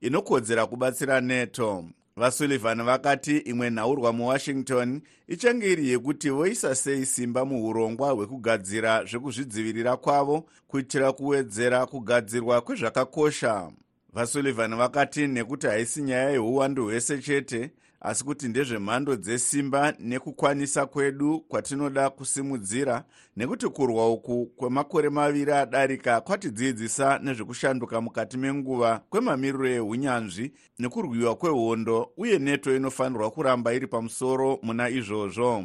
inokodzera 0.00 0.66
kubatsira 0.66 1.20
nato 1.20 1.84
vasullivan 2.16 2.82
vakati 2.82 3.38
imwe 3.38 3.70
nhaurwa 3.70 4.12
muwashington 4.12 5.00
ichange 5.28 5.72
iri 5.72 5.88
yekuti 5.88 6.30
voisa 6.30 6.74
sei 6.74 7.06
simba 7.06 7.44
muurongwa 7.44 8.10
hwekugadzira 8.10 9.04
zvekuzvidzivirira 9.04 9.96
kwavo 9.96 10.46
kuitira 10.68 11.12
kuwedzera 11.12 11.86
kugadzirwa 11.86 12.60
kwezvakakosha. 12.60 13.72
Vasullivan 14.12 14.76
vakati 14.76 15.26
nekuti 15.26 15.66
haisi 15.66 16.02
nyaya 16.02 16.30
yeuwandu 16.30 16.84
hwese 16.84 17.18
chete 17.18 17.70
asi 18.04 18.24
kuti 18.24 18.48
ndezvemhando 18.48 19.16
dzesimba 19.16 19.94
nekukwanisa 19.98 20.86
kwedu 20.86 21.40
kwatinoda 21.40 22.10
kusimudzira 22.10 23.04
nekuti 23.36 23.68
kurwa 23.68 24.12
uku 24.12 24.46
kwemakore 24.46 25.08
maviri 25.10 25.52
adarika 25.52 26.20
kwatidzidzisa 26.20 27.18
nezvekushanduka 27.18 28.00
mukati 28.00 28.36
menguva 28.38 29.00
kwemamiriro 29.10 29.68
eunyanzvi 29.68 30.52
nekurwiwa 30.78 31.34
kwehondo 31.34 32.10
uye 32.16 32.38
nato 32.38 32.76
inofanirwa 32.76 33.30
kuramba 33.30 33.74
iri 33.74 33.86
pamusoro 33.86 34.58
muna 34.62 34.88
izvozvo. 34.88 35.64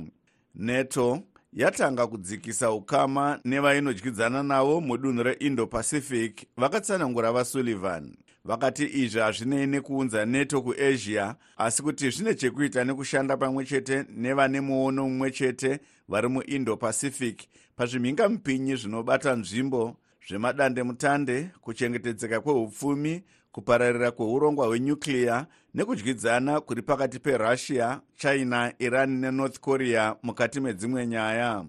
Nato 0.56 1.20
yatanga 1.54 2.08
kudzikisa 2.08 2.72
ukama 2.72 3.40
nevainodyidzana 3.46 4.44
navo 4.44 4.82
mudunhu 4.82 5.24
reindo-pacific 5.24 6.46
vakatsanangura 6.58 7.32
vasullivan 7.32 8.16
vakati 8.46 8.86
izvi 8.86 9.20
hazvinei 9.20 9.68
nekuunza 9.68 10.26
nato 10.26 10.62
kuasia 10.62 11.36
asi 11.58 11.84
kuti 11.84 12.10
zvine 12.10 12.36
chekuita 12.36 12.84
nekushanda 12.84 13.38
pamwe 13.38 13.66
chete 13.66 14.06
nevane 14.10 14.62
muono 14.62 15.04
mumwe 15.04 15.32
chete 15.32 15.80
vari 16.08 16.28
muindo-pacific 16.28 17.48
pazvimhingamupinyi 17.76 18.76
zvinobata 18.76 19.36
nzvimbo 19.36 19.96
zvemadandemutande 20.28 21.50
kuchengetedzeka 21.62 22.42
kweupfumi 22.42 23.24
kupararira 23.52 24.12
kweurongwa 24.12 24.68
hwenyukliya 24.68 25.48
nekudyidzana 25.74 26.62
kuri 26.62 26.82
pakati 26.82 27.20
perussia 27.20 28.02
china 28.16 28.74
iran 28.80 29.10
nenorth 29.10 29.60
korea 29.60 30.16
mukati 30.24 30.60
medzimwe 30.60 31.08
nyaya. 31.08 31.66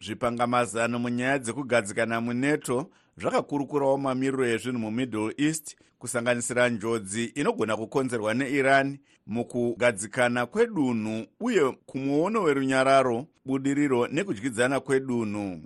Zvipangamazano 0.00 0.98
munyaya 0.98 1.38
dzekugadzikana 1.38 2.20
munato 2.20 2.90
zvakakurukurawo 3.18 3.98
mamiriro 3.98 4.46
ezvinhu 4.46 4.78
mumiddle 4.78 5.34
east 5.36 5.76
kusanganisira 5.98 6.68
njodzi 6.68 7.24
inogona 7.24 7.76
kukonzerwa 7.76 8.34
neiran 8.34 8.98
mukugadzikana 9.26 10.46
kwedunhu 10.46 11.26
uye 11.40 11.72
kumuono 11.86 12.42
werunyararo 12.42 13.26
budiriro 13.44 14.08
nekudyidzana 14.08 14.80
kwedunhu. 14.80 15.62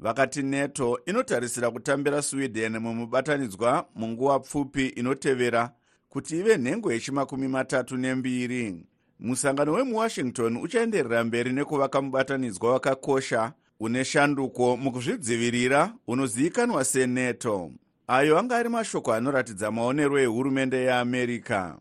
Vakati 0.00 0.42
nato 0.42 1.00
inotarisira 1.06 1.70
kutambira 1.70 2.22
sweden 2.22 2.78
mumubatanidzwa 2.78 3.86
munguva 3.94 4.40
pfupi 4.40 4.86
inotevera 4.86 5.70
kuti 6.08 6.38
ive 6.38 6.56
nhengo 6.56 6.92
yechimakumi 6.92 7.48
matatu 7.48 7.96
nembiri. 7.96 8.86
Musangano 9.20 9.72
wemuwashington 9.72 10.56
uchaenderera 10.56 11.24
mberi 11.24 11.52
nekuvaka 11.52 12.02
mubatanidzwa 12.02 12.72
wakakosha 12.72 13.52
une 13.80 14.04
shanduko 14.04 14.76
mukuzvidzivirira 14.76 15.92
unozivikanwa 16.06 16.84
seneto. 16.84 17.70
Ayo 18.08 18.38
anga 18.38 18.56
ari 18.56 18.68
mashoko 18.68 19.12
anoratidza 19.12 19.70
maonero 19.70 20.18
ehurumende 20.18 20.76
yeamerica 20.76 21.78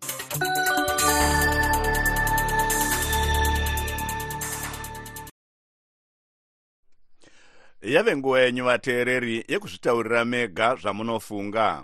yave 7.82 8.18
nguva 8.18 8.40
yenyu 8.40 8.66
vateereri 8.66 9.46
yekuzvitaurira 9.48 10.26
mega 10.26 10.76
zvamunofunga 10.76 11.84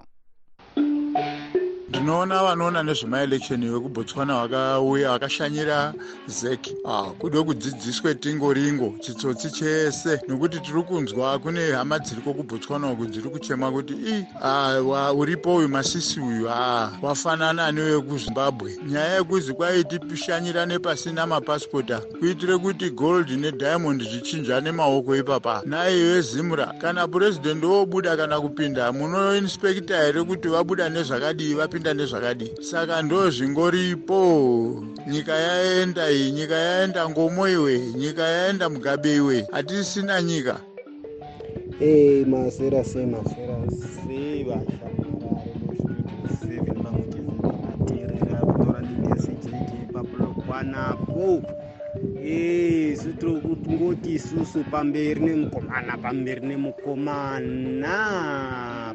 ndinoona 2.03 2.43
vanoona 2.43 2.83
nezvemaeleksheni 2.83 3.69
vekubotswana 3.71 4.33
vakauya 4.41 5.09
vakashanyira 5.11 5.93
zek 6.27 6.59
ah, 6.85 7.03
kude 7.19 7.43
kudzidziswe 7.43 8.15
tingoringo 8.15 8.93
chitsotsi 8.99 9.51
chese. 9.51 10.19
Nekuti 10.27 10.59
tiri 10.59 10.83
kunzwa 10.83 11.39
kune 11.39 11.71
hama 11.71 11.99
dziri 11.99 12.21
kokubotswana 12.21 12.91
uku 12.91 13.05
dziri 13.05 13.29
kuchema 13.29 13.71
kuti 13.71 13.93
i 13.93 14.25
ah, 14.41 15.13
uripo 15.13 15.55
uyu 15.55 15.69
masisi 15.69 16.19
uyu? 16.19 16.49
Ah, 16.49 16.91
wafanana 17.01 17.71
newekuzimbabwe. 17.71 18.77
Nyaya 18.87 19.15
yekuzi 19.15 19.53
kwai 19.53 19.83
tipishanyirane 19.83 20.79
pasina 20.79 21.27
mapasipota 21.27 21.99
kuitire 22.19 22.57
kuti 22.57 22.89
gold 22.89 23.29
nediamond 23.29 24.03
zvichinjane 24.03 24.71
maoko 24.71 25.15
ipapa. 25.15 25.61
Naiwe 25.65 26.21
zimura 26.21 26.65
kana 26.81 27.07
purezidendi 27.07 27.65
wobuda 27.65 28.17
kana 28.17 28.41
kupinda 28.41 28.91
munoinspekta 28.91 30.01
here 30.03 30.23
kuti 30.23 30.47
vabuda 30.47 30.89
nezvakadii 30.89 31.53
vapinda 31.53 31.92
nezvakadii 31.93 32.51
saka 32.61 33.01
ndo 33.01 33.29
zvingoripo 33.29 34.21
nyika 35.07 35.33
yaenda 35.35 36.11
iyi 36.11 36.31
nyika 36.31 36.55
yaenda 36.55 37.09
ngomo 37.09 37.47
iwe 37.47 37.79
nyika 37.79 38.23
yaenda 38.23 38.69
mugabe 38.69 39.15
iwe. 39.15 39.47
Hatisina 39.51 40.21
nyika. 40.21 40.59
Hey, 41.79 42.25
masera 42.25 42.83
sei 42.83 43.05
masera 43.05 43.57
sei 43.69 44.43
vashamarare 44.43 45.53
muzvituseven 45.61 46.77
vamutizvaterera 46.83 48.37
kutora 48.37 48.79
ndingesijeke 48.81 49.77
papulokwanapo 49.93 51.41
ee 52.23 52.95
sutiri 52.95 53.41
kungoti 53.65 54.13
isusu 54.15 54.63
pamberi 54.71 55.19
nemukomana 55.21 55.97
pamberi 55.99 56.41
nemukomana 56.47 57.95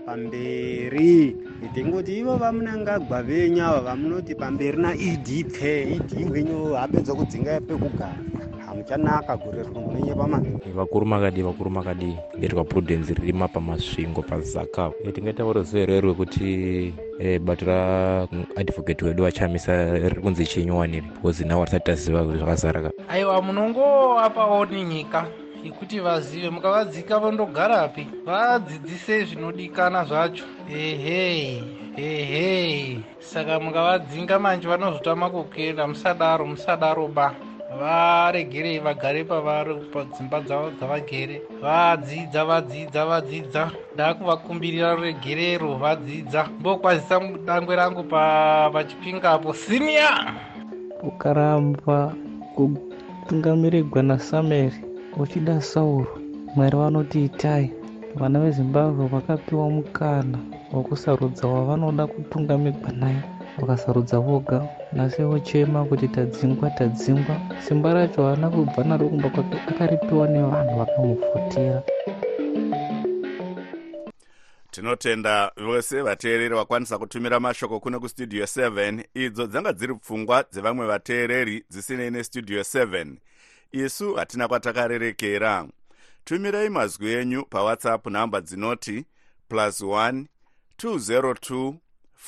pamberi. 0.07 1.37
Itingoti 1.67 2.19
ivo 2.19 2.37
vamunangagwa 2.37 3.23
venyu 3.23 3.63
ava 3.65 3.81
vamunoti 3.81 4.35
pamberi 4.35 4.79
naidipfe 4.83 5.73
idi 5.97 6.25
wenyu 6.33 6.73
hapedza 6.75 7.13
kudzinga 7.15 7.61
pekugara 7.61 8.38
hamuchanaka 8.79 9.37
gore 9.37 9.63
rino 9.63 9.81
munenye 9.81 10.15
pamani 10.15 10.49
vakuru 10.75 11.07
makadi 11.07 11.43
vakuru 11.43 11.71
makadi 11.71 12.17
ndetika 12.39 12.65
prudence 12.65 13.15
ririma 13.15 13.49
pamasvingo 13.49 14.23
pazakau 14.23 14.95
tingaitaura 15.15 15.63
zero 15.63 16.01
rwekuti 16.01 16.95
eh, 17.19 17.41
bato 17.41 17.67
raadvocate 17.67 19.05
wedu 19.05 19.23
vachamisa 19.23 19.99
riri 19.99 20.21
kunzi 20.23 20.47
chinyuwaniri 20.47 21.07
because 21.15 21.45
nawo 21.45 21.61
hatisati 21.61 21.85
taziva 21.85 22.25
kuti 22.25 22.39
zvakazara 22.39 22.83
ka. 22.83 22.91
Aiwa 23.09 23.43
munongovapawo 23.43 24.67
nenyika 24.67 25.27
yekuti 25.65 26.01
vazive. 26.01 26.51
Mukavadzika 26.51 27.19
vandogarapi 27.19 28.07
vadzidzise 28.27 29.25
zvinodikana 29.25 30.05
zvacho. 30.05 30.45
Ehe 30.71 31.63
ehe. 31.97 33.01
Saka 33.19 33.61
mukavadzinga 33.61 34.39
manje 34.39 34.69
vanozotama 34.69 35.31
kukuenda 35.31 35.87
musadaro 35.87 36.47
musadaro 36.47 37.09
ba 37.09 37.35
varegerei 37.77 38.79
vagare 38.79 39.25
pavari 39.25 39.75
padzimba 39.93 40.41
dzavo 40.41 40.71
dzavagere. 40.79 41.43
Vadzidza 41.63 42.45
vadzidza 42.45 43.05
vadzidza. 43.05 43.71
Ndakuvakumbirira 43.95 44.95
ruregerero 44.95 45.77
vadzidza. 45.77 46.49
Mbokwazisa 46.61 47.21
dangwe 47.45 47.77
rangu 47.77 48.03
pa- 48.05 48.71
pachipingapo. 48.73 49.53
Sinia! 49.55 50.35
Ukaramba 51.03 52.15
kutungamirirwa 52.55 54.03
nasameri 54.03 54.77
uchida 55.17 55.61
sauro 55.61 56.19
mwari 56.57 56.77
vanoti 56.77 57.25
itai. 57.25 57.73
Vana 58.15 58.41
vezimbabwe 58.41 59.07
vakapiwa 59.07 59.71
mukana 59.71 60.39
wokusarudza 60.73 61.47
wavanoda 61.47 62.07
kutungamirwa 62.07 62.91
naye 62.93 63.23
vakasarudza 63.61 64.19
voga 64.19 64.69
nasi 64.93 65.23
vochema 65.23 65.85
kuti 65.85 66.09
tadzingwa 66.09 66.71
tadzingwa. 66.71 67.41
Simba 67.69 67.95
racho 67.95 68.27
haana 68.27 68.51
kubva 68.51 68.85
naro 68.85 69.09
kumba 69.09 69.31
kwake 69.31 69.57
akaripiwa 69.69 70.29
nevanhu 70.29 70.79
vakamufutira. 70.79 71.83
Tinotenda 74.71 75.53
vose 75.57 76.03
vateereri 76.03 76.55
vakwanisa 76.55 76.99
kutumira 76.99 77.41
mashoko 77.41 77.81
kuno 77.81 78.01
kustudio 78.01 78.45
7 78.45 79.05
idzo 79.15 79.47
dzanga 79.47 79.73
dziri 79.73 79.95
pfungwa 79.95 80.45
dzevamwe 80.53 80.87
vateereri 80.87 81.65
dzisinei 81.71 82.11
nestudio 82.11 82.61
7 82.61 83.17
isu 83.73 84.15
hatina 84.15 84.49
kwatakarerekera. 84.49 85.67
Tumirai 86.25 86.69
mazwi 86.69 87.13
enyu 87.13 87.45
pawhatsapp 87.45 88.07
nhamba 88.07 88.41
dzinoti 88.41 89.05
plus 89.49 89.81
1 89.81 90.25
202 90.79 91.75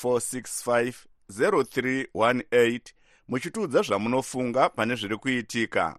465 0.03 1.10
0318 1.31 2.81
muchitiudza 3.29 3.83
zvamunofunga 3.83 4.69
pane 4.69 4.95
zviri 4.95 5.17
kuitika. 5.17 5.97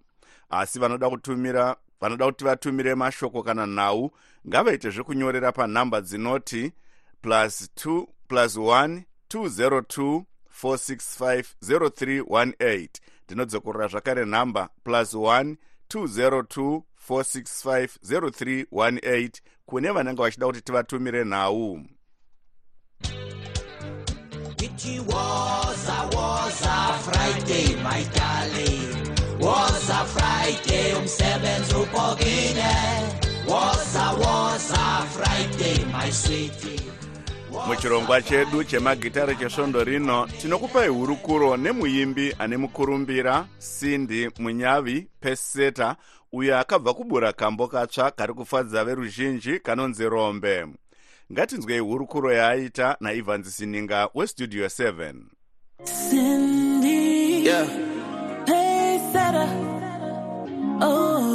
Asi 0.49 0.79
vanoda 0.79 1.09
kutumira 1.09 1.75
vanoda 2.01 2.25
kuti 2.25 2.43
vatumire 2.43 2.95
mashoko 2.95 3.43
kana 3.43 3.67
nhau 3.67 4.11
ngavaite 4.47 4.89
zvekunyorera 4.89 5.51
panhamba 5.51 6.01
dzinoti 6.01 6.71
plus 7.21 7.69
2 7.85 8.07
plus 8.27 8.57
1 8.57 9.01
202 9.29 10.23
465 10.63 11.43
0318 11.63 12.89
ndinodzokorora 13.25 13.87
zvakare 13.87 14.25
nhamba 14.25 14.69
plus 14.83 15.13
1 15.13 15.55
202 15.93 16.81
465 17.09 17.87
0318 18.03 19.31
kune 19.65 19.91
vanenge 19.91 20.21
vachida 20.21 20.47
kuti 20.47 20.61
tivatumire 20.61 21.25
nhau 21.25 21.83
It 24.63 25.01
was 25.07 25.89
a 25.89 26.09
was 26.15 26.61
a 26.61 26.93
Friday, 27.05 27.75
my 27.83 28.03
darling. 28.13 28.91
Was 29.39 29.89
a 29.89 30.05
Friday, 30.05 30.93
umsebenzi 30.93 31.75
upokile. 31.75 32.73
Was 33.47 33.95
a 33.95 34.07
was 34.19 34.71
a 34.71 35.05
Friday, 35.15 35.85
my 35.91 36.11
sweetie. 36.11 36.81
muchirongwa 37.67 38.21
chedu 38.21 38.63
chemagitare 38.63 39.35
chesvondo 39.35 39.83
rino 39.83 40.27
tinokupai 40.41 40.87
hurukuro 40.87 41.57
nemuimbi 41.57 42.35
ane 42.39 42.57
mukurumbira 42.57 43.47
sindi 43.57 44.29
munyavi 44.39 45.07
peseta 45.19 45.95
uyo 46.31 46.59
akabva 46.59 46.93
kubura 46.93 47.33
kambo 47.33 47.67
katsva 47.67 48.11
kari 48.11 48.33
kufadza 48.33 48.85
veruzhinji 48.85 49.59
kanonzi 49.59 50.09
rombe 50.09 50.65
ngatinzwei 51.31 51.79
hurukuro 51.79 52.33
yaaita 52.33 52.97
naivans 52.99 53.57
sininga 53.57 54.09
westudio 54.13 54.65
7 54.65 55.13
Cindy. 55.85 57.45
Yeah. 57.45 57.67
Hey, 58.45 58.99
Sarah. 59.13 59.49
Oh. 60.81 61.31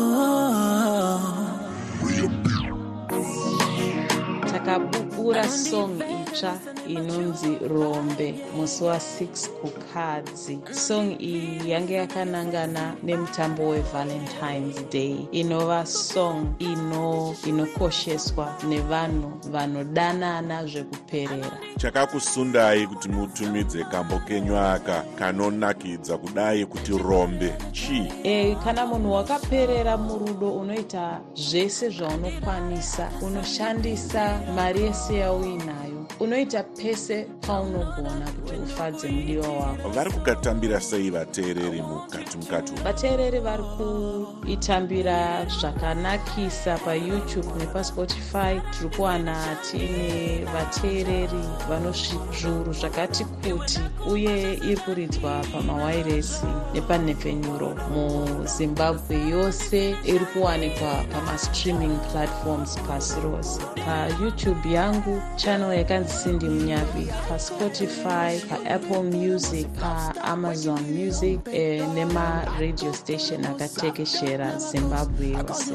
takabukura 4.53 5.45
song 5.49 6.03
itsva 6.03 6.76
inonzi 6.89 7.59
rombe 7.69 8.35
musi 8.57 8.85
wa6 8.85 9.49
kukadzi 9.49 10.59
song 10.73 11.17
iyi 11.21 11.71
yange 11.71 11.95
yakanangana 11.95 12.95
nemutambo 13.03 13.69
wevalentines 13.69 14.91
day. 14.91 15.29
Inova 15.33 15.87
song 15.87 16.55
ino 16.59 17.35
inokosheswa 17.47 18.57
nevanhu 18.69 19.33
vanodanana 19.51 20.67
zvekuperera. 20.67 21.59
Chakakusundai 21.77 22.87
kuti 22.87 23.09
mutumidze 23.09 23.85
kambo 23.85 24.19
kenyu 24.19 24.57
aka 24.59 25.05
kanonakidza 25.19 26.19
kudai 26.19 26.67
kuti 26.67 26.99
rombe 26.99 27.55
chii? 27.73 28.13
E, 28.25 28.55
kana 28.65 28.87
munhu 28.87 29.13
wakaperera 29.13 29.97
murudo 29.97 30.53
unoita 30.53 31.21
zvese 31.35 31.89
zvaunokwanisa 31.91 33.11
unoshandisa 33.23 34.41
mari 34.55 34.83
yese 34.83 35.15
yauinayo 35.15 36.07
unoita 36.21 36.63
pese 36.83 37.27
paunogona 37.47 38.27
kuti 38.27 38.55
ufadze 38.65 39.09
mudiwa 39.09 39.49
wako. 39.49 39.89
Vari 39.89 40.11
kukatambira 40.11 40.81
sei 40.81 41.11
vateereri 41.11 41.83
mukati 41.83 42.39
mukati 42.39 42.73
vateereri 42.85 43.41
vari 43.41 43.63
kuitambira 43.63 45.47
zvakanakisa 45.47 46.79
payoutube 46.79 47.49
nepaspotify 47.59 48.61
tiri 48.71 48.97
kuwana 48.97 49.57
tiine 49.71 50.45
vateereri 50.45 51.43
vanosvidzvuru 51.69 52.73
zvakati 52.73 53.25
kuti 53.25 53.81
uye 54.11 54.55
iri 54.55 54.77
kuridzwa 54.77 55.45
pamawairesi 55.53 56.47
nepanhepfenyuro 56.75 57.75
muzimbabwe 57.93 59.17
yose 59.29 59.97
iri 60.05 60.27
kuwanikwa 60.33 61.05
pamastreaming 61.13 61.99
platforms 62.13 62.79
pasi 62.89 63.21
rose. 63.21 63.61
Payoutube 63.85 64.73
yangu 64.73 65.23
channel 65.37 65.73
yakanzi 65.79 66.13
sindi 66.13 66.47
Nyapi, 66.67 67.07
pa 67.29 67.39
Spotify, 67.39 68.43
Apple 68.67 69.03
Music, 69.03 69.67
pa 69.81 70.11
Amazon 70.25 70.81
Music 70.91 71.39
eh, 71.53 71.79
e, 71.79 71.87
nema 71.95 72.43
radio 72.61 72.93
station 72.93 73.45
akatekeshera 73.45 74.59
Zimbabwe 74.59 75.29
yose. 75.29 75.75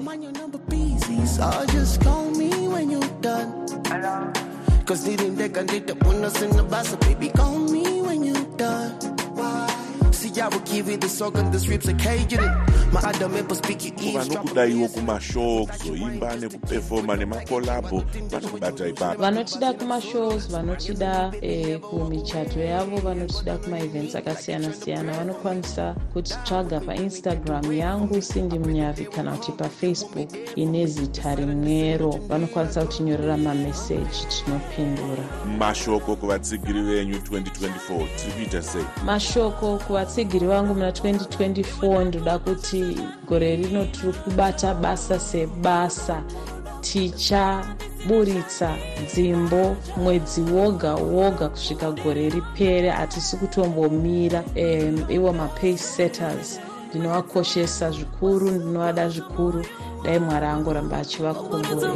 Cause 4.85 5.01
ndiri 5.13 5.29
ndega 5.29 5.61
ndita 5.61 5.95
unosina 6.09 6.63
baby 6.63 7.29
call 7.29 7.59
me 7.59 8.01
when 8.01 8.23
you 8.23 8.35
done. 8.57 9.00
See 10.33 10.39
I 10.41 10.47
will 10.47 10.59
give 10.61 10.87
you 10.87 10.95
the 10.97 11.09
song 11.09 11.35
and 11.37 11.53
the 11.53 11.59
strips 11.59 11.87
occasionally. 11.87 12.47
My 12.93 12.99
other 13.03 13.27
members 13.29 13.57
speak 13.57 13.83
you 13.85 13.91
eavesdrop. 13.99 14.45
vanokudaiwo 14.45 14.87
kumashow 14.87 15.65
kuzoimba 15.67 16.35
nekupefoma 16.35 17.15
nemakolabho 17.17 18.03
vati 18.29 18.47
kubata 18.47 18.87
ipapo 18.87 19.21
vanotida 19.21 19.73
kumashows 19.73 20.49
vanotida 20.51 21.31
eh, 21.41 21.79
kumichato 21.79 22.59
yavo 22.59 22.97
vanotida 22.97 23.57
kumaevents 23.57 24.15
akasiyana-siyana. 24.15 25.13
Vanokwanisa 25.13 25.95
kutitsvaga 26.13 26.79
painstagram 26.79 27.73
yangu 27.73 28.21
sindi 28.21 28.59
munyavi 28.59 29.05
kana 29.05 29.31
kuti 29.37 29.51
pafacebook 29.51 30.29
ine 30.55 30.85
zita 30.85 31.35
rimwero 31.35 32.09
vanokwanisa 32.27 32.85
kutinyorera 32.85 33.37
mameseji 33.37 34.25
tinopindura. 34.29 35.23
Mashoko 35.57 36.15
kuvatsigiri 36.15 36.81
venyu 36.81 37.17
2024 37.17 38.07
tiri 38.15 38.31
kuita 38.33 38.61
sei? 38.61 38.83
Mashoko 39.05 39.77
kuvatsigiri 39.77 40.20
vangu 40.23 40.73
muna 40.73 40.91
2024 40.91 42.05
ndoda 42.05 42.39
kuti 42.39 42.97
gore 43.27 43.55
rino 43.55 43.85
tiri 43.85 44.13
kubata 44.13 44.73
basa 44.73 45.19
sebasa. 45.19 46.23
Tichaburitsa 46.81 48.75
dzimbo 49.13 49.75
mwedzi 49.97 50.41
woga 50.41 50.95
woga 50.95 51.49
kusvika 51.49 51.91
gore 51.91 52.29
ripere. 52.29 52.89
Hatisi 52.89 53.37
kutombomira 53.37 54.43
um, 54.55 55.05
ivo 55.09 55.33
mapace 55.33 55.77
setters. 55.77 56.59
Ndinovakoshesa 56.89 57.91
zvikuru 57.91 58.51
ndinovada 58.51 59.09
zvikuru. 59.09 59.65
Dai 60.03 60.19
mwari 60.19 60.45
angoramba 60.45 60.97
achivakomborera 60.97 61.91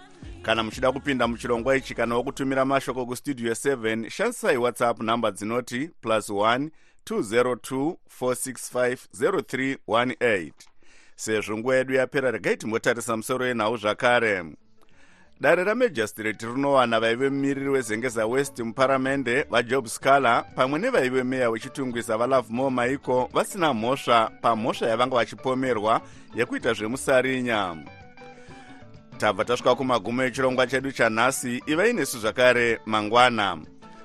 kana 0.41 0.63
muchida 0.63 0.91
kupinda 0.91 1.27
muchirongwa 1.27 1.75
ichi 1.77 1.95
kana 1.95 2.15
wokutumira 2.15 2.65
mashoko 2.65 3.05
kustudio 3.05 3.51
7 3.53 4.09
shandisai 4.09 4.57
whatsapp 4.57 5.01
nhamba 5.03 5.31
dzinoti 5.31 5.89
plus 6.01 6.29
1 6.29 6.69
202 7.09 7.95
465 8.21 8.97
0318 9.87 10.51
sezvo 11.15 11.57
nguva 11.57 11.75
yedu 11.75 11.93
yapera 11.93 12.31
regai 12.31 12.57
timbotarisa 12.57 13.17
musoro 13.17 13.45
yenhau 13.45 13.77
zvakare. 13.77 14.43
Dare 15.41 15.63
ramajistrate 15.63 16.45
rinowana 16.45 16.99
vaive 16.99 17.29
mumiriri 17.29 17.69
wezengeza 17.69 18.25
west 18.25 18.59
muparamende 18.59 19.45
vajob 19.49 19.87
scaler 19.87 20.43
pamwe 20.55 20.79
nevaive 20.79 21.23
meya 21.23 21.49
wechitungwisa 21.49 22.17
valovemore 22.17 22.69
maiko 22.69 23.29
vasina 23.33 23.73
mhosva 23.73 24.31
pamhosva 24.41 24.87
yavanga 24.87 25.15
vachipomerwa 25.15 26.01
yekuita 26.35 26.73
zvemusarinya. 26.73 27.77
Tabva 29.17 29.45
tasvika 29.45 29.75
kumagumo 29.75 30.23
echirongwa 30.23 30.67
chedu 30.67 30.91
chanhasi 30.91 31.63
ivai 31.67 31.93
nesu 31.93 32.19
zvakare 32.19 32.79
mangwana. 32.85 33.57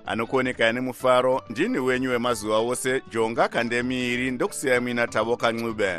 Anokuonekai 0.06 0.72
nemufaro 0.72 1.42
ndini 1.48 1.78
wenyu 1.78 2.10
wemazuva 2.10 2.58
ose 2.58 3.02
jonga 3.10 3.48
kandemiiri 3.48 4.30
ndokusiyai 4.30 4.80
muina 4.80 5.06
tavoka 5.06 5.52
ncube 5.52 5.98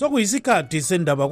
sokuyisikhathi 0.00 0.80
sendaba 0.82 1.24